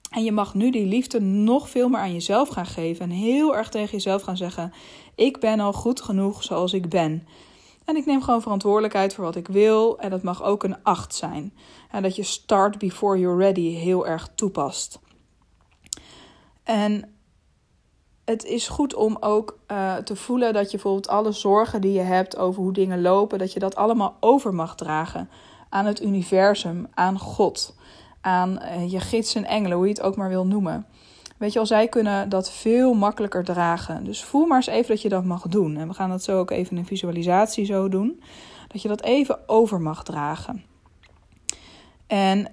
En 0.10 0.24
je 0.24 0.32
mag 0.32 0.54
nu 0.54 0.72
die 0.72 0.86
liefde 0.86 1.20
nog 1.20 1.70
veel 1.70 1.90
meer 1.90 2.00
aan 2.00 2.14
jezelf 2.14 2.50
gaan 2.50 2.66
geven. 2.66 3.04
En 3.06 3.10
heel 3.10 3.56
erg 3.56 3.70
tegen 3.70 3.92
jezelf 3.92 4.22
gaan 4.22 4.38
zeggen: 4.38 4.74
Ik 5.16 5.40
ben 5.40 5.60
al 5.60 5.74
goed 5.74 6.02
genoeg 6.02 6.44
zoals 6.44 6.74
ik 6.74 6.90
ben. 6.90 7.28
En 7.86 7.96
ik 7.96 8.06
neem 8.06 8.22
gewoon 8.22 8.42
verantwoordelijkheid 8.42 9.14
voor 9.14 9.24
wat 9.24 9.36
ik 9.36 9.48
wil. 9.48 10.00
En 10.00 10.10
dat 10.10 10.24
mag 10.24 10.44
ook 10.44 10.64
een 10.64 10.84
acht 10.84 11.16
zijn. 11.16 11.54
En 11.92 12.04
dat 12.04 12.16
je 12.16 12.24
start 12.24 12.78
before 12.78 13.20
you're 13.20 13.44
ready 13.44 13.70
heel 13.70 14.08
erg 14.08 14.30
toepast. 14.36 15.00
En 16.64 17.15
het 18.26 18.46
is 18.46 18.68
goed 18.68 18.96
om 18.96 19.18
ook 19.20 19.58
uh, 19.72 19.96
te 19.96 20.16
voelen 20.16 20.54
dat 20.54 20.66
je 20.66 20.72
bijvoorbeeld 20.72 21.08
alle 21.08 21.32
zorgen 21.32 21.82
die 21.82 21.94
je 21.94 22.02
hebt 22.02 22.38
over 22.38 22.62
hoe 22.62 22.74
dingen 22.74 23.02
lopen, 23.02 23.40
dat 23.40 23.54
je 23.54 23.60
dat 23.60 23.76
allemaal 23.76 24.18
over 24.20 24.54
mag 24.54 24.76
dragen 24.76 25.30
aan 25.70 25.86
het 25.86 26.02
universum, 26.02 26.88
aan 26.94 27.20
God, 27.20 27.76
aan 28.22 28.60
uh, 28.62 28.92
je 28.92 29.00
gids 29.00 29.36
en 29.36 29.46
engelen, 29.46 29.78
hoe 29.78 29.88
je 29.88 29.94
het 29.94 30.02
ook 30.02 30.16
maar 30.16 30.30
wil 30.30 30.46
noemen. 30.46 30.86
Weet 31.38 31.54
je 31.54 31.60
al, 31.60 31.66
zij 31.66 31.88
kunnen 31.88 32.30
dat 32.30 32.52
veel 32.52 32.94
makkelijker 32.94 33.44
dragen. 33.44 34.04
Dus 34.04 34.24
voel 34.24 34.46
maar 34.46 34.58
eens 34.58 34.68
even 34.68 34.88
dat 34.88 35.02
je 35.02 35.10
dat 35.10 35.24
mag 35.24 35.42
doen. 35.48 35.78
En 35.78 35.88
we 35.88 35.94
gaan 35.94 36.10
dat 36.10 36.24
zo 36.24 36.40
ook 36.40 36.52
even 36.52 36.72
in 36.72 36.78
een 36.78 36.86
visualisatie 36.86 37.66
zo 37.66 37.90
doen. 37.90 38.22
Dat 38.68 38.82
je 38.82 38.88
dat 38.88 39.02
even 39.02 39.50
over 39.50 39.82
mag 39.82 40.04
dragen. 40.04 40.64
En 42.08 42.48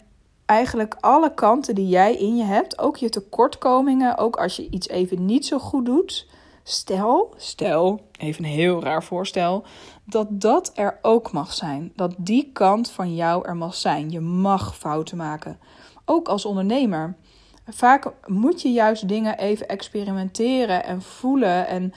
eigenlijk 0.47 0.97
alle 1.01 1.35
kanten 1.35 1.75
die 1.75 1.89
jij 1.89 2.15
in 2.17 2.37
je 2.37 2.45
hebt, 2.45 2.79
ook 2.79 2.97
je 2.97 3.09
tekortkomingen, 3.09 4.19
ook 4.19 4.37
als 4.37 4.57
je 4.57 4.69
iets 4.71 4.89
even 4.89 5.25
niet 5.25 5.47
zo 5.47 5.59
goed 5.59 5.87
doet. 5.87 6.27
Stel, 6.65 7.35
stel, 7.37 8.01
even 8.19 8.45
een 8.45 8.51
heel 8.51 8.83
raar 8.83 9.05
voorstel, 9.05 9.65
dat 10.05 10.27
dat 10.31 10.71
er 10.75 10.99
ook 11.03 11.33
mag 11.33 11.53
zijn. 11.53 11.93
Dat 11.97 12.15
die 12.17 12.51
kant 12.53 12.91
van 12.91 13.15
jou 13.15 13.47
er 13.47 13.57
mag 13.57 13.75
zijn. 13.75 14.11
Je 14.11 14.21
mag 14.21 14.77
fouten 14.77 15.17
maken. 15.17 15.59
Ook 16.05 16.29
als 16.29 16.45
ondernemer. 16.45 17.17
Vaak 17.69 18.13
moet 18.27 18.63
je 18.63 18.73
juist 18.73 19.09
dingen 19.09 19.39
even 19.39 19.69
experimenteren 19.69 20.85
en 20.85 21.03
voelen. 21.03 21.67
En 21.67 21.93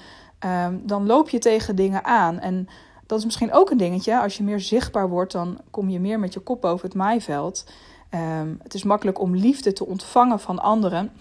um, 0.45 0.81
dan 0.85 1.05
loop 1.05 1.29
je 1.29 1.39
tegen 1.39 1.75
dingen 1.75 2.03
aan. 2.03 2.39
En 2.39 2.67
dat 3.05 3.19
is 3.19 3.25
misschien 3.25 3.53
ook 3.53 3.69
een 3.69 3.77
dingetje. 3.77 4.19
Als 4.21 4.37
je 4.37 4.43
meer 4.43 4.59
zichtbaar 4.59 5.09
wordt, 5.09 5.31
dan 5.31 5.61
kom 5.71 5.89
je 5.89 5.99
meer 5.99 6.19
met 6.19 6.33
je 6.33 6.39
kop 6.39 6.65
over 6.65 6.85
het 6.85 6.95
maaiveld. 6.95 7.65
Um, 8.13 8.59
het 8.63 8.73
is 8.73 8.83
makkelijk 8.83 9.19
om 9.19 9.35
liefde 9.35 9.73
te 9.73 9.85
ontvangen 9.85 10.39
van 10.39 10.59
anderen. 10.59 11.11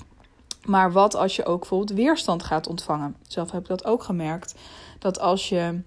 Maar 0.65 0.93
wat 0.93 1.15
als 1.17 1.37
je 1.37 1.45
ook 1.45 1.59
bijvoorbeeld 1.59 1.99
weerstand 1.99 2.43
gaat 2.43 2.67
ontvangen? 2.67 3.17
Zelf 3.29 3.51
heb 3.51 3.61
ik 3.61 3.69
dat 3.69 3.85
ook 3.85 4.03
gemerkt. 4.03 4.55
Dat 4.99 5.21
als 5.21 5.49
je 5.49 5.81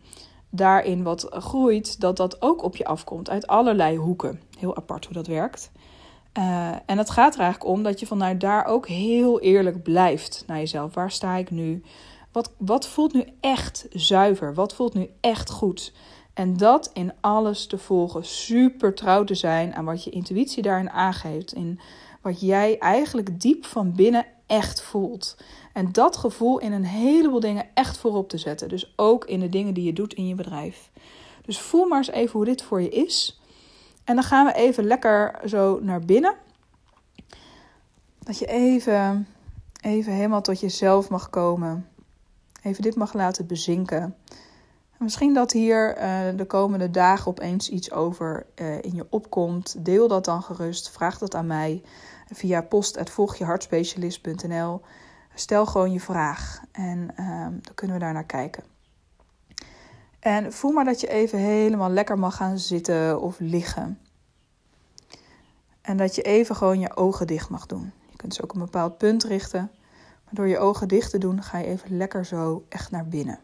daarin 0.50 1.04
wat 1.04 1.28
groeit, 1.30 2.00
dat 2.00 2.18
dat 2.18 2.42
ook 2.42 2.64
op 2.64 2.76
je 2.76 2.86
afkomt 2.86 3.30
uit 3.30 3.48
allerlei 3.48 3.98
hoeken. 3.98 4.42
Heel 4.58 4.76
apart 4.76 5.06
hoe 5.06 5.14
dat 5.14 5.28
werkt. 5.28 5.72
Uh, 6.38 6.70
en 6.86 6.98
het 6.98 7.10
gaat 7.10 7.34
er 7.34 7.42
eigenlijk 7.42 7.72
om 7.72 7.84
dat 7.84 8.00
je 8.00 8.06
vanuit 8.06 8.40
daar 8.40 8.66
ook 8.66 8.88
heel 8.88 9.40
eerlijk 9.40 9.84
blijft 9.84 10.44
naar 10.48 10.58
jezelf. 10.58 10.94
Waar 10.94 11.12
sta 11.12 11.36
ik 11.36 11.52
nu? 11.52 11.84
Wat, 12.32 12.52
wat 12.58 12.88
voelt 12.88 13.14
nu 13.14 13.26
echt 13.40 13.88
zuiver? 13.92 14.54
Wat 14.54 14.74
voelt 14.74 14.94
nu 14.94 15.10
echt 15.22 15.50
goed? 15.50 15.94
En 16.38 16.58
dat 16.58 16.90
in 16.94 17.14
alles 17.22 17.68
te 17.68 17.78
volgen. 17.78 18.26
Super 18.26 18.94
trouw 18.94 19.24
te 19.24 19.36
zijn 19.36 19.76
aan 19.76 19.86
wat 19.86 20.04
je 20.04 20.10
intuïtie 20.10 20.64
daarin 20.64 20.90
aangeeft. 20.90 21.54
In 21.54 21.80
wat 22.22 22.42
jij 22.42 22.78
eigenlijk 22.80 23.42
diep 23.42 23.66
van 23.66 23.96
binnen 23.96 24.26
echt 24.46 24.82
voelt. 24.82 25.38
En 25.74 25.92
dat 25.92 26.18
gevoel 26.18 26.60
in 26.60 26.72
een 26.72 26.86
heleboel 26.86 27.40
dingen 27.40 27.66
echt 27.74 27.98
voorop 27.98 28.30
te 28.30 28.38
zetten. 28.38 28.70
Dus 28.70 28.94
ook 28.96 29.26
in 29.26 29.40
de 29.40 29.50
dingen 29.50 29.74
die 29.74 29.84
je 29.84 29.94
doet 29.94 30.14
in 30.14 30.28
je 30.28 30.36
bedrijf. 30.36 30.90
Dus 31.46 31.60
voel 31.60 31.86
maar 31.86 31.98
eens 31.98 32.12
even 32.12 32.32
hoe 32.32 32.46
dit 32.46 32.62
voor 32.62 32.82
je 32.82 32.90
is. 32.90 33.42
En 34.04 34.16
dan 34.16 34.24
gaan 34.24 34.46
we 34.46 34.54
even 34.54 34.84
lekker 34.84 35.40
zo 35.46 35.80
naar 35.82 36.00
binnen. 36.00 36.36
Dat 38.20 38.40
je 38.40 38.46
even, 38.46 39.28
even 39.82 40.14
helemaal 40.14 40.42
tot 40.42 40.60
jezelf 40.60 41.10
mag 41.10 41.30
komen. 41.30 41.88
Even 42.62 42.82
dit 42.82 42.96
mag 42.96 43.14
laten 43.14 43.48
bezinken. 43.48 44.16
Misschien 45.00 45.34
dat 45.34 45.52
hier 45.52 45.98
uh, 45.98 46.20
de 46.36 46.46
komende 46.46 46.90
dagen 46.90 47.28
opeens 47.28 47.70
iets 47.70 47.92
over 47.92 48.46
uh, 48.56 48.82
in 48.82 48.96
je 48.96 49.08
opkomt. 49.10 49.86
Deel 49.86 50.08
dat 50.08 50.26
dan 50.26 50.44
gerust. 50.44 50.90
Vraag 50.90 51.18
dat 51.18 51.36
aan 51.36 51.48
mij 51.48 51.82
via 52.34 52.62
post.volgjehartspecialist.nl. 52.62 54.82
Stel 55.34 55.66
gewoon 55.66 55.92
je 55.92 56.00
vraag 56.00 56.62
en 56.72 57.10
uh, 57.20 57.42
dan 57.42 57.74
kunnen 57.76 57.96
we 57.96 58.02
daar 58.04 58.14
naar 58.14 58.26
kijken. 58.26 58.64
En 60.20 60.54
voel 60.54 60.72
maar 60.72 60.86
dat 60.86 61.02
je 61.02 61.08
even 61.08 61.40
helemaal 61.40 61.90
lekker 61.90 62.20
mag 62.20 62.36
gaan 62.36 62.60
zitten 62.60 63.22
of 63.22 63.40
liggen. 63.40 64.00
En 65.82 65.98
dat 65.98 66.16
je 66.16 66.22
even 66.22 66.56
gewoon 66.56 66.80
je 66.80 66.96
ogen 66.96 67.28
dicht 67.28 67.50
mag 67.50 67.66
doen. 67.66 67.92
Je 68.10 68.18
kunt 68.18 68.34
ze 68.34 68.44
ook 68.44 68.54
een 68.54 68.60
bepaald 68.60 68.98
punt 68.98 69.24
richten. 69.24 69.72
Maar 70.24 70.34
door 70.34 70.48
je 70.48 70.60
ogen 70.60 70.88
dicht 70.88 71.12
te 71.12 71.18
doen, 71.18 71.44
ga 71.44 71.58
je 71.58 71.66
even 71.66 71.98
lekker 71.98 72.26
zo 72.26 72.66
echt 72.70 72.92
naar 72.92 73.08
binnen. 73.08 73.40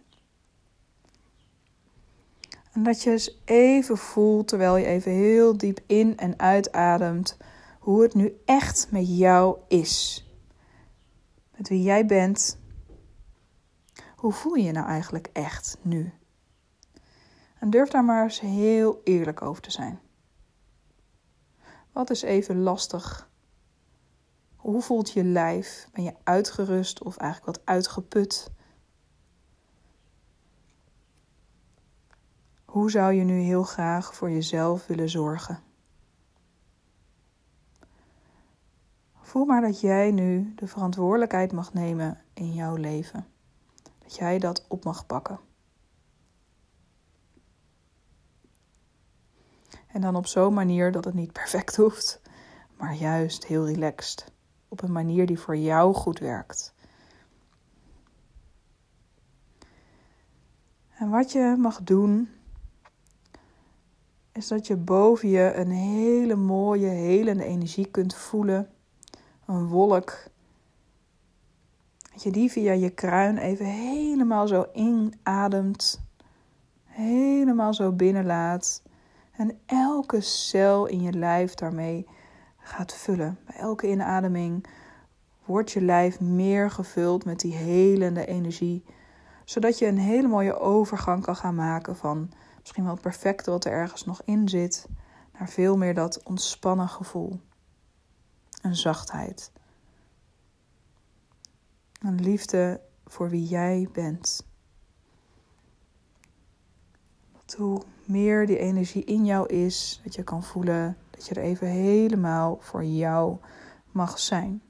En 2.74 2.84
dat 2.84 3.04
je 3.04 3.12
eens 3.12 3.42
even 3.46 3.98
voelt, 3.98 4.48
terwijl 4.48 4.78
je 4.78 4.86
even 4.86 5.12
heel 5.12 5.58
diep 5.58 5.80
in 5.86 6.18
en 6.18 6.40
uitademt, 6.40 7.38
hoe 7.80 8.02
het 8.02 8.14
nu 8.14 8.42
echt 8.46 8.88
met 8.92 9.18
jou 9.18 9.58
is. 9.68 10.28
Met 11.58 11.70
wie 11.70 11.82
jij 11.82 12.06
bent. 12.06 12.60
Hoe 14.16 14.34
voel 14.34 14.54
je 14.54 14.64
je 14.64 14.72
nou 14.72 14.88
eigenlijk 14.88 15.30
echt 15.34 15.78
nu? 15.82 16.14
En 17.60 17.70
durf 17.70 17.90
daar 17.90 18.04
maar 18.04 18.24
eens 18.24 18.40
heel 18.40 19.02
eerlijk 19.04 19.42
over 19.42 19.62
te 19.62 19.72
zijn. 19.72 20.00
Wat 21.92 22.10
is 22.10 22.22
even 22.22 22.62
lastig? 22.62 23.30
Hoe 24.56 24.82
voelt 24.82 25.12
je 25.12 25.24
lijf? 25.24 25.88
Ben 25.92 26.04
je 26.04 26.14
uitgerust 26.24 27.04
of 27.04 27.18
eigenlijk 27.18 27.58
wat 27.58 27.66
uitgeput? 27.66 28.52
Hoe 32.74 32.92
zou 32.92 33.14
je 33.14 33.24
nu 33.24 33.40
heel 33.40 33.64
graag 33.64 34.16
voor 34.16 34.32
jezelf 34.32 34.88
willen 34.88 35.10
zorgen? 35.10 35.60
Voel 39.22 39.46
maar 39.46 39.62
dat 39.62 39.80
jij 39.80 40.12
nu 40.12 40.54
de 40.56 40.68
verantwoordelijkheid 40.68 41.52
mag 41.52 41.74
nemen 41.74 42.22
in 42.34 42.54
jouw 42.54 42.76
leven. 42.76 43.28
Dat 44.00 44.16
jij 44.16 44.40
dat 44.40 44.66
op 44.68 44.84
mag 44.84 45.06
pakken. 45.06 45.40
En 49.88 50.02
dan 50.02 50.16
op 50.16 50.28
zo'n 50.28 50.54
manier 50.54 50.92
dat 50.92 51.06
het 51.06 51.14
niet 51.14 51.34
perfect 51.42 51.76
hoeft, 51.76 52.22
maar 52.78 52.94
juist 52.94 53.46
heel 53.46 53.66
relaxed. 53.66 54.32
Op 54.68 54.82
een 54.82 54.92
manier 54.92 55.26
die 55.26 55.40
voor 55.40 55.58
jou 55.58 55.94
goed 55.94 56.20
werkt. 56.20 56.74
En 60.90 61.10
wat 61.10 61.32
je 61.32 61.56
mag 61.58 61.84
doen, 61.84 62.30
is 64.34 64.48
dat 64.48 64.68
je 64.68 64.76
boven 64.76 65.30
je 65.30 65.54
een 65.56 65.72
hele 65.72 66.36
mooie, 66.36 66.88
helende 66.88 67.44
energie 67.44 67.86
kunt 67.86 68.16
voelen. 68.16 68.70
Een 69.46 69.68
wolk. 69.68 70.24
Dat 72.12 72.24
je 72.24 72.32
die 72.32 72.52
via 72.52 72.72
je 72.72 72.90
kruin 72.90 73.38
even 73.38 73.66
helemaal 73.66 74.48
zo 74.48 74.66
inademt. 74.74 76.02
Helemaal 76.84 77.74
zo 77.74 77.92
binnenlaat. 77.92 78.82
En 79.32 79.60
elke 79.66 80.22
cel 80.22 80.86
in 80.86 81.02
je 81.02 81.14
lijf 81.14 81.54
daarmee 81.54 82.08
gaat 82.58 82.94
vullen. 82.94 83.40
Bij 83.46 83.56
elke 83.56 83.90
inademing 83.90 84.66
wordt 85.46 85.72
je 85.72 85.82
lijf 85.82 86.20
meer 86.20 86.72
gevuld 86.72 87.26
met 87.26 87.40
die 87.40 87.54
helende 87.54 88.26
energie. 88.26 88.84
Zodat 89.46 89.80
je 89.80 89.88
een 89.88 89.98
hele 89.98 90.28
mooie 90.28 90.60
overgang 90.60 91.24
kan 91.24 91.36
gaan 91.36 91.56
maken 91.56 91.96
van 91.96 92.32
misschien 92.64 92.84
wel 92.84 92.94
het 92.94 93.02
perfecte 93.02 93.52
wat 93.52 93.66
er 93.66 93.72
ergens 93.72 94.06
nog 94.06 94.22
in 94.26 94.50
zit, 94.50 94.88
naar 95.40 95.50
veel 95.50 95.78
meer 95.78 95.94
dat 95.94 96.24
ontspannen 96.24 96.90
gevoel. 96.90 97.40
Een 98.62 98.76
zachtheid. 98.76 99.52
Een 102.00 102.22
liefde 102.22 102.82
voor 103.06 103.30
wie 103.30 103.48
jij 103.48 103.90
bent. 103.92 104.46
Hoe 107.58 107.82
meer 108.06 108.46
die 108.46 108.58
energie 108.58 109.04
in 109.04 109.26
jou 109.26 109.48
is, 109.48 110.02
dat 110.04 110.16
je 110.16 110.24
kan 110.24 110.44
voelen 110.44 110.98
dat 111.10 111.28
je 111.28 111.36
er 111.36 111.44
even 111.44 111.68
helemaal 111.68 112.58
voor 112.62 112.84
jou 112.84 113.38
mag 113.92 114.20
zijn. 114.20 114.62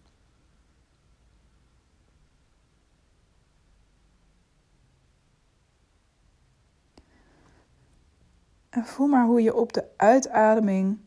En 8.74 8.86
voel 8.86 9.08
maar 9.08 9.26
hoe 9.26 9.42
je 9.42 9.56
op 9.56 9.74
de 9.74 9.86
uitademing 9.98 11.00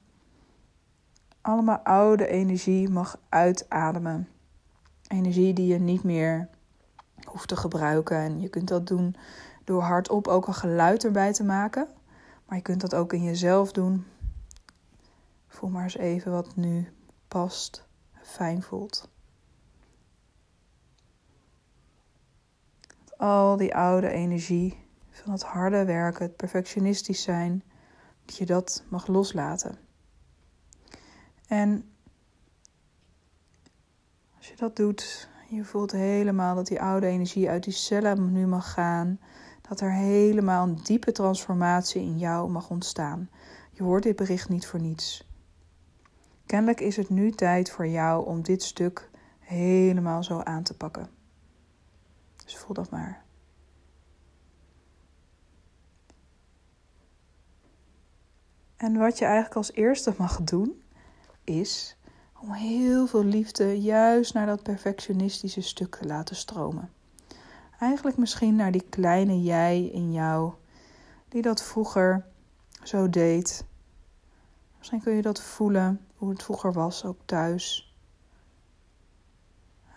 allemaal 1.41 1.79
oude 1.79 2.27
energie 2.27 2.89
mag 2.89 3.19
uitademen. 3.29 4.29
Energie 5.09 5.53
die 5.53 5.67
je 5.67 5.79
niet 5.79 6.03
meer 6.03 6.49
hoeft 7.25 7.49
te 7.49 7.57
gebruiken. 7.57 8.17
En 8.17 8.41
je 8.41 8.49
kunt 8.49 8.69
dat 8.69 8.87
doen 8.87 9.17
door 9.65 9.83
hardop 9.83 10.29
ook 10.29 10.47
een 10.47 10.55
geluid 10.55 11.05
erbij 11.05 11.33
te 11.33 11.45
maken. 11.45 11.89
Maar 12.45 12.57
je 12.57 12.63
kunt 12.63 12.81
dat 12.81 12.95
ook 12.95 13.13
in 13.13 13.23
jezelf 13.23 13.73
doen. 13.73 14.07
Voel 15.49 15.71
maar 15.71 15.83
eens 15.83 15.97
even 15.97 16.33
wat 16.33 16.57
nu 16.57 16.93
past, 17.29 17.87
fijn 18.23 18.63
voelt. 18.63 19.09
Al 23.17 23.57
die 23.57 23.75
oude 23.75 24.09
energie 24.09 24.86
van 25.19 25.33
het 25.33 25.43
harde 25.43 25.85
werken, 25.85 26.23
het 26.25 26.37
perfectionistisch 26.37 27.23
zijn, 27.23 27.63
dat 28.25 28.37
je 28.37 28.47
dat 28.47 28.85
mag 28.89 29.07
loslaten. 29.07 29.79
En 31.47 31.91
als 34.37 34.49
je 34.49 34.57
dat 34.57 34.77
doet, 34.77 35.29
je 35.49 35.65
voelt 35.65 35.93
helemaal 35.93 36.55
dat 36.55 36.67
die 36.67 36.81
oude 36.81 37.07
energie 37.07 37.49
uit 37.51 37.65
die 37.65 37.73
cellen 37.73 38.33
nu 38.33 38.47
mag 38.47 38.73
gaan, 38.73 39.21
dat 39.69 39.81
er 39.81 39.93
helemaal 39.93 40.67
een 40.67 40.79
diepe 40.83 41.13
transformatie 41.13 42.03
in 42.03 42.19
jou 42.19 42.51
mag 42.51 42.71
ontstaan. 42.71 43.31
Je 43.71 43.83
hoort 43.83 44.03
dit 44.03 44.17
bericht 44.17 44.49
niet 44.49 44.67
voor 44.67 44.81
niets. 44.81 45.29
Kennelijk 46.47 46.81
is 46.81 46.97
het 46.97 47.09
nu 47.09 47.31
tijd 47.31 47.71
voor 47.71 47.87
jou 47.87 48.27
om 48.27 48.43
dit 48.43 48.63
stuk 48.63 49.11
helemaal 49.39 50.25
zo 50.25 50.41
aan 50.41 50.63
te 50.63 50.77
pakken. 50.77 51.09
Dus 52.45 52.57
voel 52.57 52.75
dat 52.75 52.91
maar. 52.91 53.26
En 58.77 58.97
wat 58.97 59.19
je 59.19 59.25
eigenlijk 59.25 59.57
als 59.57 59.73
eerste 59.73 60.15
mag 60.19 60.43
doen, 60.43 60.83
is 61.45 61.97
om 62.41 62.53
heel 62.53 63.07
veel 63.07 63.25
liefde 63.25 63.81
juist 63.81 64.35
naar 64.35 64.47
dat 64.47 64.63
perfectionistische 64.63 65.61
stuk 65.61 65.95
te 65.95 66.07
laten 66.07 66.37
stromen. 66.37 66.91
Eigenlijk 67.79 68.17
misschien 68.17 68.57
naar 68.57 68.73
die 68.73 68.87
kleine 68.89 69.43
jij 69.43 69.85
in 69.85 70.13
jou, 70.13 70.53
die 71.29 71.43
dat 71.43 71.63
vroeger 71.63 72.27
zo 72.83 73.11
deed. 73.11 73.65
Misschien 74.79 75.01
kun 75.03 75.13
je 75.13 75.23
dat 75.23 75.41
voelen, 75.41 76.07
hoe 76.17 76.31
het 76.31 76.43
vroeger 76.43 76.73
was, 76.73 77.05
ook 77.05 77.19
thuis. 77.25 77.95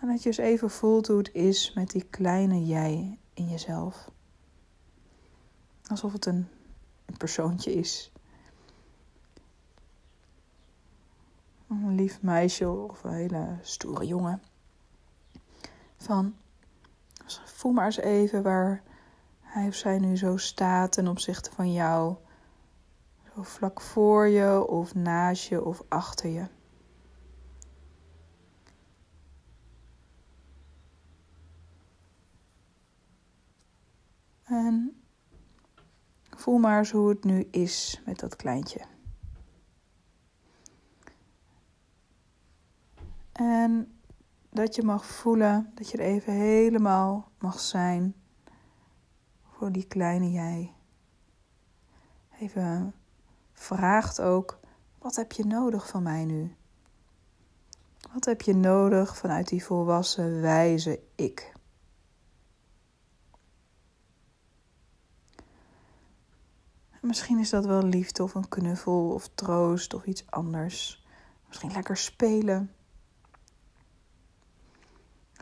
En 0.00 0.08
dat 0.08 0.22
je 0.22 0.28
eens 0.28 0.38
even 0.38 0.70
voelt 0.70 1.06
hoe 1.06 1.18
het 1.18 1.32
is 1.32 1.72
met 1.74 1.90
die 1.90 2.04
kleine 2.04 2.66
jij 2.66 3.18
in 3.34 3.48
jezelf. 3.48 4.10
Alsof 5.86 6.12
het 6.12 6.26
een, 6.26 6.48
een 7.06 7.16
persoontje 7.16 7.72
is 7.72 8.12
een 11.70 11.94
lief 11.94 12.22
meisje 12.22 12.68
of 12.68 13.04
een 13.04 13.12
hele 13.12 13.58
stoere 13.62 14.06
jongen. 14.06 14.42
Van, 15.96 16.34
voel 17.44 17.72
maar 17.72 17.84
eens 17.84 17.96
even 17.96 18.42
waar 18.42 18.82
hij 19.40 19.66
of 19.66 19.74
zij 19.74 19.98
nu 19.98 20.16
zo 20.16 20.36
staat 20.36 20.92
ten 20.92 21.08
opzichte 21.08 21.50
van 21.52 21.72
jou. 21.72 22.16
Zo 23.34 23.42
vlak 23.42 23.80
voor 23.80 24.26
je 24.26 24.66
of 24.66 24.94
naast 24.94 25.48
je 25.48 25.64
of 25.64 25.82
achter 25.88 26.30
je. 26.30 26.46
En 34.44 35.02
voel 36.36 36.58
maar 36.58 36.78
eens 36.78 36.90
hoe 36.90 37.08
het 37.08 37.24
nu 37.24 37.48
is 37.50 38.02
met 38.04 38.18
dat 38.18 38.36
kleintje. 38.36 38.80
En 43.40 44.00
dat 44.50 44.74
je 44.74 44.82
mag 44.82 45.06
voelen 45.06 45.70
dat 45.74 45.90
je 45.90 45.98
er 45.98 46.04
even 46.04 46.32
helemaal 46.32 47.30
mag 47.38 47.60
zijn 47.60 48.14
voor 49.42 49.72
die 49.72 49.86
kleine 49.86 50.30
jij. 50.30 50.74
Even 52.38 52.94
vraagt 53.52 54.20
ook: 54.20 54.58
wat 54.98 55.16
heb 55.16 55.32
je 55.32 55.46
nodig 55.46 55.88
van 55.88 56.02
mij 56.02 56.24
nu? 56.24 56.54
Wat 58.12 58.24
heb 58.24 58.42
je 58.42 58.54
nodig 58.54 59.16
vanuit 59.16 59.48
die 59.48 59.64
volwassen, 59.64 60.40
wijze 60.40 61.00
ik? 61.14 61.52
misschien 67.00 67.38
is 67.38 67.50
dat 67.50 67.64
wel 67.64 67.82
liefde 67.82 68.22
of 68.22 68.34
een 68.34 68.48
knuffel 68.48 69.12
of 69.12 69.28
troost 69.34 69.94
of 69.94 70.04
iets 70.04 70.30
anders. 70.30 71.06
Misschien 71.46 71.72
lekker 71.72 71.96
spelen. 71.96 72.74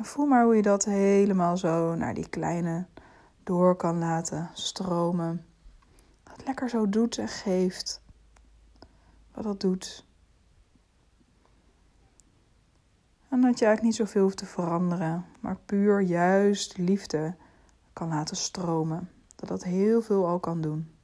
Voel 0.05 0.27
maar 0.27 0.45
hoe 0.45 0.57
je 0.57 0.63
dat 0.63 0.85
helemaal 0.85 1.57
zo 1.57 1.95
naar 1.95 2.15
die 2.15 2.29
kleine 2.29 2.87
door 3.43 3.77
kan 3.77 3.99
laten 3.99 4.51
stromen. 4.53 5.47
Dat 6.23 6.45
lekker 6.45 6.69
zo 6.69 6.89
doet 6.89 7.19
en 7.19 7.29
geeft. 7.29 8.03
Wat 9.35 9.45
dat 9.45 9.61
doet. 9.61 10.07
En 13.29 13.41
dat 13.41 13.59
je 13.59 13.65
eigenlijk 13.65 13.83
niet 13.83 14.07
zoveel 14.07 14.23
hoeft 14.23 14.37
te 14.37 14.47
veranderen, 14.47 15.25
maar 15.41 15.57
puur 15.67 16.01
juist 16.01 16.77
liefde 16.77 17.37
kan 17.93 18.09
laten 18.09 18.37
stromen. 18.37 19.11
Dat 19.37 19.49
dat 19.49 19.65
heel 19.65 20.03
veel 20.03 20.27
al 20.27 20.39
kan 20.41 20.61
doen. 20.61 20.98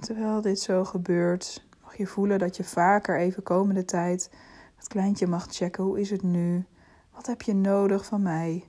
Terwijl 0.00 0.40
dit 0.40 0.60
zo 0.60 0.84
gebeurt, 0.84 1.66
mag 1.82 1.96
je 1.96 2.06
voelen 2.06 2.38
dat 2.38 2.56
je 2.56 2.64
vaker 2.64 3.18
even 3.18 3.42
komende 3.42 3.84
tijd 3.84 4.30
het 4.76 4.88
kleintje 4.88 5.26
mag 5.26 5.46
checken. 5.50 5.84
Hoe 5.84 6.00
is 6.00 6.10
het 6.10 6.22
nu? 6.22 6.64
Wat 7.12 7.26
heb 7.26 7.42
je 7.42 7.54
nodig 7.54 8.04
van 8.04 8.22
mij? 8.22 8.68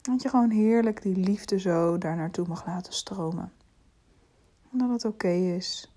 Dat 0.00 0.22
je 0.22 0.28
gewoon 0.28 0.50
heerlijk 0.50 1.02
die 1.02 1.16
liefde 1.16 1.58
zo 1.58 1.98
daar 1.98 2.16
naartoe 2.16 2.46
mag 2.46 2.66
laten 2.66 2.92
stromen. 2.92 3.52
En 4.72 4.78
dat 4.78 4.90
het 4.90 5.04
oké 5.04 5.28
is. 5.28 5.94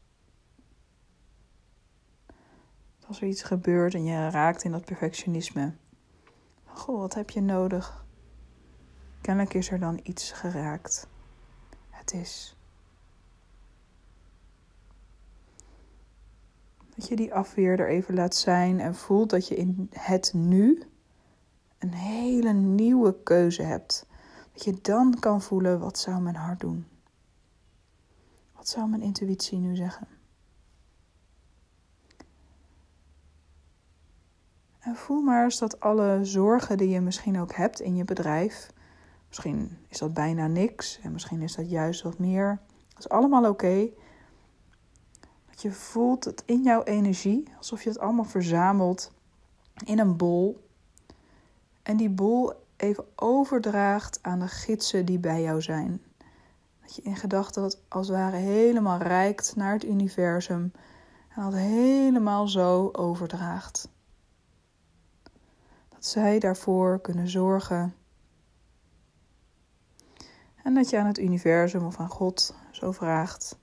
Als 3.07 3.21
er 3.21 3.27
iets 3.27 3.43
gebeurt 3.43 3.93
en 3.93 4.03
je 4.03 4.29
raakt 4.29 4.63
in 4.63 4.71
dat 4.71 4.85
perfectionisme. 4.85 5.73
Goh, 6.65 6.99
wat 6.99 7.13
heb 7.13 7.29
je 7.29 7.41
nodig? 7.41 8.05
Kennelijk 9.21 9.53
is 9.53 9.71
er 9.71 9.79
dan 9.79 9.99
iets 10.03 10.31
geraakt. 10.31 11.07
Het 11.89 12.13
is. 12.13 12.57
Dat 16.95 17.07
je 17.07 17.15
die 17.15 17.33
afweer 17.33 17.79
er 17.79 17.89
even 17.89 18.13
laat 18.13 18.35
zijn 18.35 18.79
en 18.79 18.95
voelt 18.95 19.29
dat 19.29 19.47
je 19.47 19.55
in 19.55 19.89
het 19.91 20.31
nu 20.33 20.83
een 21.77 21.93
hele 21.93 22.53
nieuwe 22.53 23.23
keuze 23.23 23.61
hebt. 23.61 24.05
Dat 24.53 24.63
je 24.63 24.81
dan 24.81 25.19
kan 25.19 25.41
voelen, 25.41 25.79
wat 25.79 25.99
zou 25.99 26.21
mijn 26.21 26.35
hart 26.35 26.59
doen? 26.59 26.85
Wat 28.55 28.67
zou 28.67 28.89
mijn 28.89 29.01
intuïtie 29.01 29.57
nu 29.57 29.75
zeggen? 29.75 30.07
En 34.79 34.95
voel 34.95 35.21
maar 35.21 35.43
eens 35.43 35.59
dat 35.59 35.79
alle 35.79 36.19
zorgen 36.21 36.77
die 36.77 36.89
je 36.89 37.01
misschien 37.01 37.39
ook 37.39 37.53
hebt 37.53 37.79
in 37.79 37.95
je 37.95 38.03
bedrijf, 38.03 38.71
misschien 39.27 39.77
is 39.87 39.97
dat 39.97 40.13
bijna 40.13 40.47
niks 40.47 40.99
en 40.99 41.11
misschien 41.11 41.41
is 41.41 41.55
dat 41.55 41.69
juist 41.69 42.01
wat 42.01 42.19
meer, 42.19 42.59
dat 42.89 42.99
is 42.99 43.09
allemaal 43.09 43.49
oké. 43.49 43.89
Dat 45.53 45.61
je 45.61 45.71
voelt 45.71 46.23
het 46.23 46.43
in 46.45 46.63
jouw 46.63 46.83
energie, 46.83 47.47
alsof 47.57 47.83
je 47.83 47.89
het 47.89 47.99
allemaal 47.99 48.25
verzamelt 48.25 49.11
in 49.85 49.99
een 49.99 50.17
bol 50.17 50.67
en 51.83 51.97
die 51.97 52.09
bol 52.09 52.53
even 52.75 53.05
overdraagt 53.15 54.19
aan 54.21 54.39
de 54.39 54.47
gidsen 54.47 55.05
die 55.05 55.19
bij 55.19 55.41
jou 55.41 55.61
zijn. 55.61 56.01
Dat 56.81 56.95
je 56.95 57.01
in 57.01 57.15
gedachten 57.15 57.61
dat 57.61 57.81
als 57.87 58.07
het 58.07 58.17
ware 58.17 58.35
helemaal 58.35 58.99
reikt 58.99 59.55
naar 59.55 59.73
het 59.73 59.85
universum 59.85 60.71
en 61.35 61.43
dat 61.43 61.53
helemaal 61.53 62.47
zo 62.47 62.89
overdraagt. 62.91 63.89
Dat 65.89 66.05
zij 66.05 66.39
daarvoor 66.39 67.01
kunnen 67.01 67.29
zorgen. 67.29 67.95
En 70.63 70.73
dat 70.73 70.89
je 70.89 70.99
aan 70.99 71.07
het 71.07 71.19
universum 71.19 71.85
of 71.85 71.99
aan 71.99 72.09
God 72.09 72.55
zo 72.71 72.91
vraagt: 72.91 73.61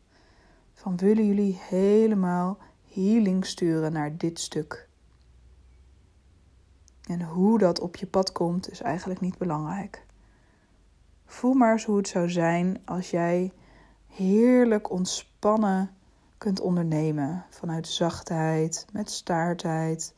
van 0.80 0.96
willen 0.96 1.26
jullie 1.26 1.58
helemaal 1.60 2.58
healing 2.92 3.46
sturen 3.46 3.92
naar 3.92 4.16
dit 4.16 4.40
stuk? 4.40 4.88
En 7.08 7.22
hoe 7.22 7.58
dat 7.58 7.80
op 7.80 7.96
je 7.96 8.06
pad 8.06 8.32
komt 8.32 8.70
is 8.70 8.80
eigenlijk 8.80 9.20
niet 9.20 9.38
belangrijk. 9.38 10.04
Voel 11.26 11.54
maar 11.54 11.72
eens 11.72 11.84
hoe 11.84 11.96
het 11.96 12.08
zou 12.08 12.30
zijn 12.30 12.80
als 12.84 13.10
jij 13.10 13.52
heerlijk 14.06 14.90
ontspannen 14.90 15.90
kunt 16.38 16.60
ondernemen. 16.60 17.44
Vanuit 17.50 17.88
zachtheid, 17.88 18.86
met 18.92 19.10
staartheid. 19.10 20.14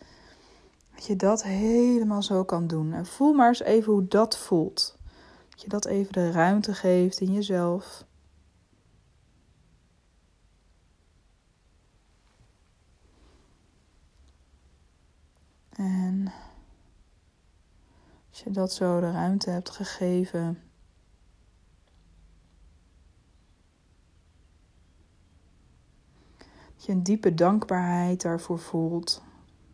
Dat 0.95 1.07
je 1.07 1.17
dat 1.17 1.43
helemaal 1.43 2.23
zo 2.23 2.45
kan 2.45 2.67
doen. 2.67 2.93
En 2.93 3.07
voel 3.07 3.33
maar 3.33 3.49
eens 3.49 3.63
even 3.63 3.93
hoe 3.93 4.09
dat 4.09 4.39
voelt. 4.39 4.99
Dat 5.49 5.63
je 5.63 5.69
dat 5.69 5.85
even 5.85 6.13
de 6.13 6.31
ruimte 6.31 6.75
geeft 6.75 7.21
in 7.21 7.33
jezelf. 7.33 8.05
En 15.83 16.33
als 18.31 18.41
je 18.43 18.51
dat 18.51 18.73
zo 18.73 19.01
de 19.01 19.11
ruimte 19.11 19.51
hebt 19.51 19.71
gegeven. 19.71 20.59
Dat 26.75 26.85
je 26.85 26.93
een 26.93 27.03
diepe 27.03 27.35
dankbaarheid 27.35 28.23
daarvoor 28.23 28.59
voelt. 28.59 29.23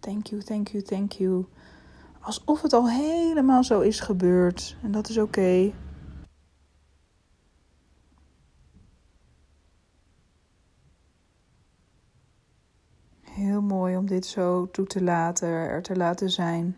Thank 0.01 0.27
you, 0.27 0.43
thank 0.43 0.69
you, 0.69 0.83
thank 0.83 1.13
you. 1.13 1.47
Alsof 2.21 2.63
het 2.63 2.73
al 2.73 2.89
helemaal 2.89 3.65
zo 3.65 3.81
is 3.81 4.01
gebeurd. 4.01 4.77
En 4.83 4.91
dat 4.91 5.09
is 5.09 5.19
oké 5.19 5.73
mooi 13.69 13.97
om 13.97 13.98
dit 14.09 14.27
zo 14.27 14.71
toe 14.71 14.87
te 14.87 15.03
laten, 15.03 15.49
er 15.49 15.83
te 15.83 15.97
laten 15.97 16.31
zijn. 16.31 16.77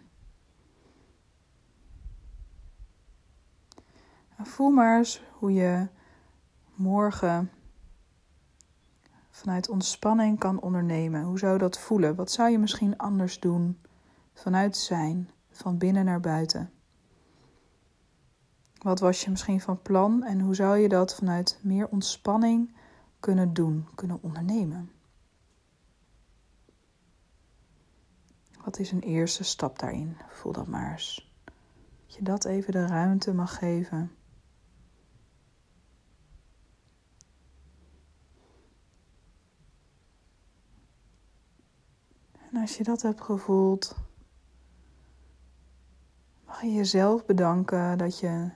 voel 4.50 4.70
maar 4.70 4.98
eens 4.98 5.22
hoe 5.32 5.52
je 5.52 5.86
morgen 6.74 7.50
vanuit 9.30 9.68
ontspanning 9.68 10.38
kan 10.38 10.60
ondernemen. 10.60 11.22
Hoe 11.22 11.38
zou 11.38 11.58
dat 11.58 11.78
voelen? 11.78 12.14
Wat 12.14 12.30
zou 12.30 12.50
je 12.50 12.58
misschien 12.58 12.98
anders 12.98 13.40
doen 13.40 13.80
vanuit 14.34 14.76
zijn, 14.76 15.30
van 15.50 15.78
binnen 15.78 16.04
naar 16.04 16.20
buiten? 16.20 16.70
Wat 18.78 19.00
was 19.00 19.24
je 19.24 19.30
misschien 19.30 19.60
van 19.60 19.82
plan 19.82 20.22
en 20.22 20.40
hoe 20.40 20.54
zou 20.54 20.78
je 20.78 20.88
dat 20.88 21.14
vanuit 21.14 21.58
meer 21.62 21.88
ontspanning 21.88 22.74
kunnen 23.20 23.52
doen, 23.52 23.88
kunnen 23.94 24.18
ondernemen? 24.22 24.90
Wat 28.64 28.78
is 28.78 28.92
een 28.92 29.00
eerste 29.00 29.44
stap 29.44 29.78
daarin? 29.78 30.16
Voel 30.28 30.52
dat 30.52 30.66
maar 30.66 30.92
eens. 30.92 31.32
Dat 32.06 32.14
je 32.14 32.22
dat 32.22 32.44
even 32.44 32.72
de 32.72 32.86
ruimte 32.86 33.34
mag 33.34 33.58
geven. 33.58 34.14
En 42.50 42.60
als 42.60 42.76
je 42.76 42.84
dat 42.84 43.02
hebt 43.02 43.20
gevoeld, 43.20 43.96
mag 46.46 46.62
je 46.62 46.72
jezelf 46.72 47.26
bedanken 47.26 47.98
dat 47.98 48.18
je 48.18 48.50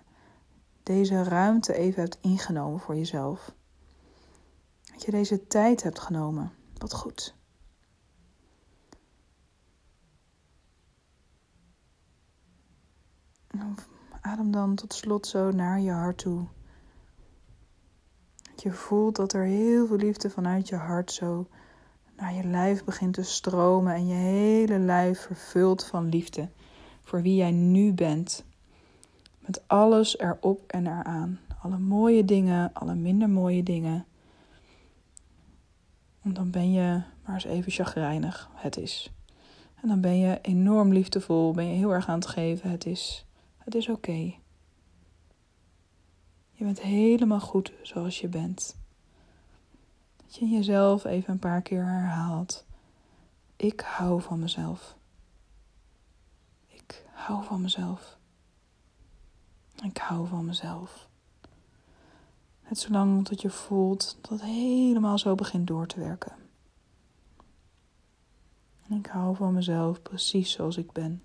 deze 0.82 1.22
ruimte 1.22 1.74
even 1.74 2.02
hebt 2.02 2.18
ingenomen 2.20 2.80
voor 2.80 2.96
jezelf. 2.96 3.54
Dat 4.92 5.04
je 5.04 5.10
deze 5.10 5.46
tijd 5.46 5.82
hebt 5.82 5.98
genomen. 5.98 6.52
Wat 6.78 6.92
goed. 6.92 7.34
Adem 14.20 14.50
dan 14.50 14.74
tot 14.74 14.94
slot 14.94 15.26
zo 15.26 15.50
naar 15.50 15.80
je 15.80 15.90
hart 15.90 16.18
toe. 16.18 16.46
Je 18.56 18.72
voelt 18.72 19.16
dat 19.16 19.32
er 19.32 19.44
heel 19.44 19.86
veel 19.86 19.96
liefde 19.96 20.30
vanuit 20.30 20.68
je 20.68 20.76
hart 20.76 21.12
zo 21.12 21.46
naar 22.16 22.34
je 22.34 22.44
lijf 22.44 22.84
begint 22.84 23.14
te 23.14 23.22
stromen 23.22 23.94
en 23.94 24.06
je 24.06 24.14
hele 24.14 24.78
lijf 24.78 25.20
vervult 25.20 25.84
van 25.84 26.08
liefde 26.08 26.48
voor 27.02 27.22
wie 27.22 27.34
jij 27.34 27.50
nu 27.50 27.92
bent. 27.92 28.44
Met 29.38 29.68
alles 29.68 30.18
erop 30.18 30.62
en 30.66 30.86
eraan. 30.86 31.40
Alle 31.62 31.78
mooie 31.78 32.24
dingen, 32.24 32.72
alle 32.72 32.94
minder 32.94 33.30
mooie 33.30 33.62
dingen. 33.62 34.06
En 36.22 36.34
dan 36.34 36.50
ben 36.50 36.72
je 36.72 37.02
maar 37.24 37.34
eens 37.34 37.44
even 37.44 37.72
chagrijnig. 37.72 38.50
Het 38.54 38.76
is. 38.76 39.12
En 39.82 39.88
dan 39.88 40.00
ben 40.00 40.18
je 40.18 40.38
enorm 40.42 40.92
liefdevol, 40.92 41.52
ben 41.52 41.66
je 41.66 41.74
heel 41.74 41.90
erg 41.90 42.08
aan 42.08 42.18
het 42.18 42.26
geven. 42.26 42.70
Het 42.70 42.86
is, 42.86 43.26
het 43.64 43.74
is 43.74 43.88
oké. 43.88 44.34
Je 46.52 46.64
bent 46.64 46.80
helemaal 46.80 47.40
goed 47.40 47.72
zoals 47.82 48.20
je 48.20 48.28
bent. 48.28 48.76
Dat 50.16 50.36
je 50.36 50.48
jezelf 50.48 51.04
even 51.04 51.32
een 51.32 51.38
paar 51.38 51.62
keer 51.62 51.84
herhaalt. 51.84 52.64
Ik 53.56 53.80
hou 53.80 54.22
van 54.22 54.38
mezelf. 54.38 54.96
Ik 56.66 57.04
hou 57.12 57.44
van 57.44 57.60
mezelf. 57.60 58.18
Ik 59.82 59.96
hou 59.96 60.28
van 60.28 60.44
mezelf. 60.44 61.08
Net 62.68 62.78
zolang 62.78 63.24
tot 63.24 63.40
je 63.40 63.50
voelt 63.50 64.18
dat 64.20 64.30
het 64.30 64.42
helemaal 64.42 65.18
zo 65.18 65.34
begint 65.34 65.66
door 65.66 65.86
te 65.86 66.00
werken. 66.00 66.32
Ik 68.88 69.06
hou 69.06 69.36
van 69.36 69.52
mezelf 69.52 70.02
precies 70.02 70.52
zoals 70.52 70.76
ik 70.76 70.92
ben. 70.92 71.22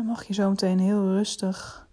Dan 0.00 0.08
mag 0.08 0.26
je 0.26 0.34
zo 0.34 0.48
meteen 0.48 0.78
heel 0.78 1.06
rustig 1.06 1.88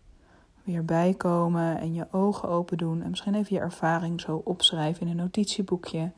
weer 0.64 0.86
bijkomen 0.86 1.80
en 1.80 1.94
je 1.94 2.08
ogen 2.12 2.50
open 2.50 2.78
doen. 2.78 3.02
En 3.02 3.10
misschien 3.10 3.36
even 3.36 3.56
je 3.56 3.62
ervaring 3.62 4.22
zo 4.22 4.42
opschrijven 4.44 5.02
in 5.02 5.08
een 5.08 5.16
notitieboekje. 5.16 6.12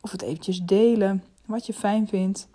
Of 0.00 0.10
het 0.10 0.22
eventjes 0.22 0.60
delen, 0.60 1.24
wat 1.44 1.66
je 1.66 1.72
fijn 1.72 2.08
vindt. 2.08 2.48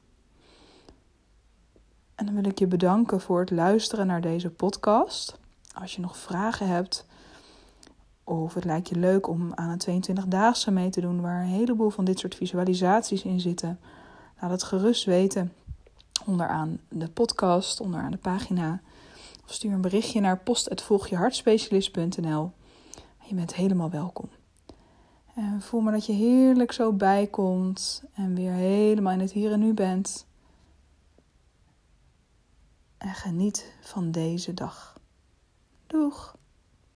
En 2.15 2.25
dan 2.25 2.35
wil 2.35 2.45
ik 2.45 2.59
je 2.59 2.67
bedanken 2.67 3.21
voor 3.21 3.39
het 3.39 3.51
luisteren 3.51 4.07
naar 4.07 4.21
deze 4.21 4.49
podcast. 4.49 5.39
Als 5.73 5.95
je 5.95 6.01
nog 6.01 6.17
vragen 6.17 6.67
hebt, 6.67 7.05
of 8.23 8.53
het 8.53 8.65
lijkt 8.65 8.89
je 8.89 8.95
leuk 8.95 9.27
om 9.27 9.53
aan 9.53 9.79
een 9.79 10.03
22-daagse 10.03 10.71
mee 10.71 10.89
te 10.89 11.01
doen, 11.01 11.21
waar 11.21 11.41
een 11.41 11.47
heleboel 11.47 11.89
van 11.89 12.05
dit 12.05 12.19
soort 12.19 12.35
visualisaties 12.35 13.23
in 13.23 13.39
zitten, 13.39 13.79
laat 14.41 14.51
het 14.51 14.63
gerust 14.63 15.05
weten 15.05 15.53
onderaan 16.25 16.79
de 16.89 17.09
podcast, 17.09 17.79
onderaan 17.79 18.11
de 18.11 18.17
pagina. 18.17 18.81
Of 19.45 19.53
stuur 19.53 19.71
een 19.71 19.81
berichtje 19.81 20.19
naar 20.19 20.39
post.volgjehartspecialist.nl. 20.39 22.51
Je 23.23 23.35
bent 23.35 23.55
helemaal 23.55 23.89
welkom. 23.89 24.29
En 25.35 25.61
voel 25.61 25.81
maar 25.81 25.93
dat 25.93 26.05
je 26.05 26.13
heerlijk 26.13 26.71
zo 26.71 26.93
bijkomt 26.93 28.03
en 28.13 28.35
weer 28.35 28.51
helemaal 28.51 29.13
in 29.13 29.19
het 29.19 29.31
hier 29.31 29.51
en 29.51 29.59
nu 29.59 29.73
bent. 29.73 30.25
En 32.97 33.13
geniet 33.13 33.73
van 33.81 34.11
deze 34.11 34.53
dag. 34.53 34.99
Doeg! 35.87 36.34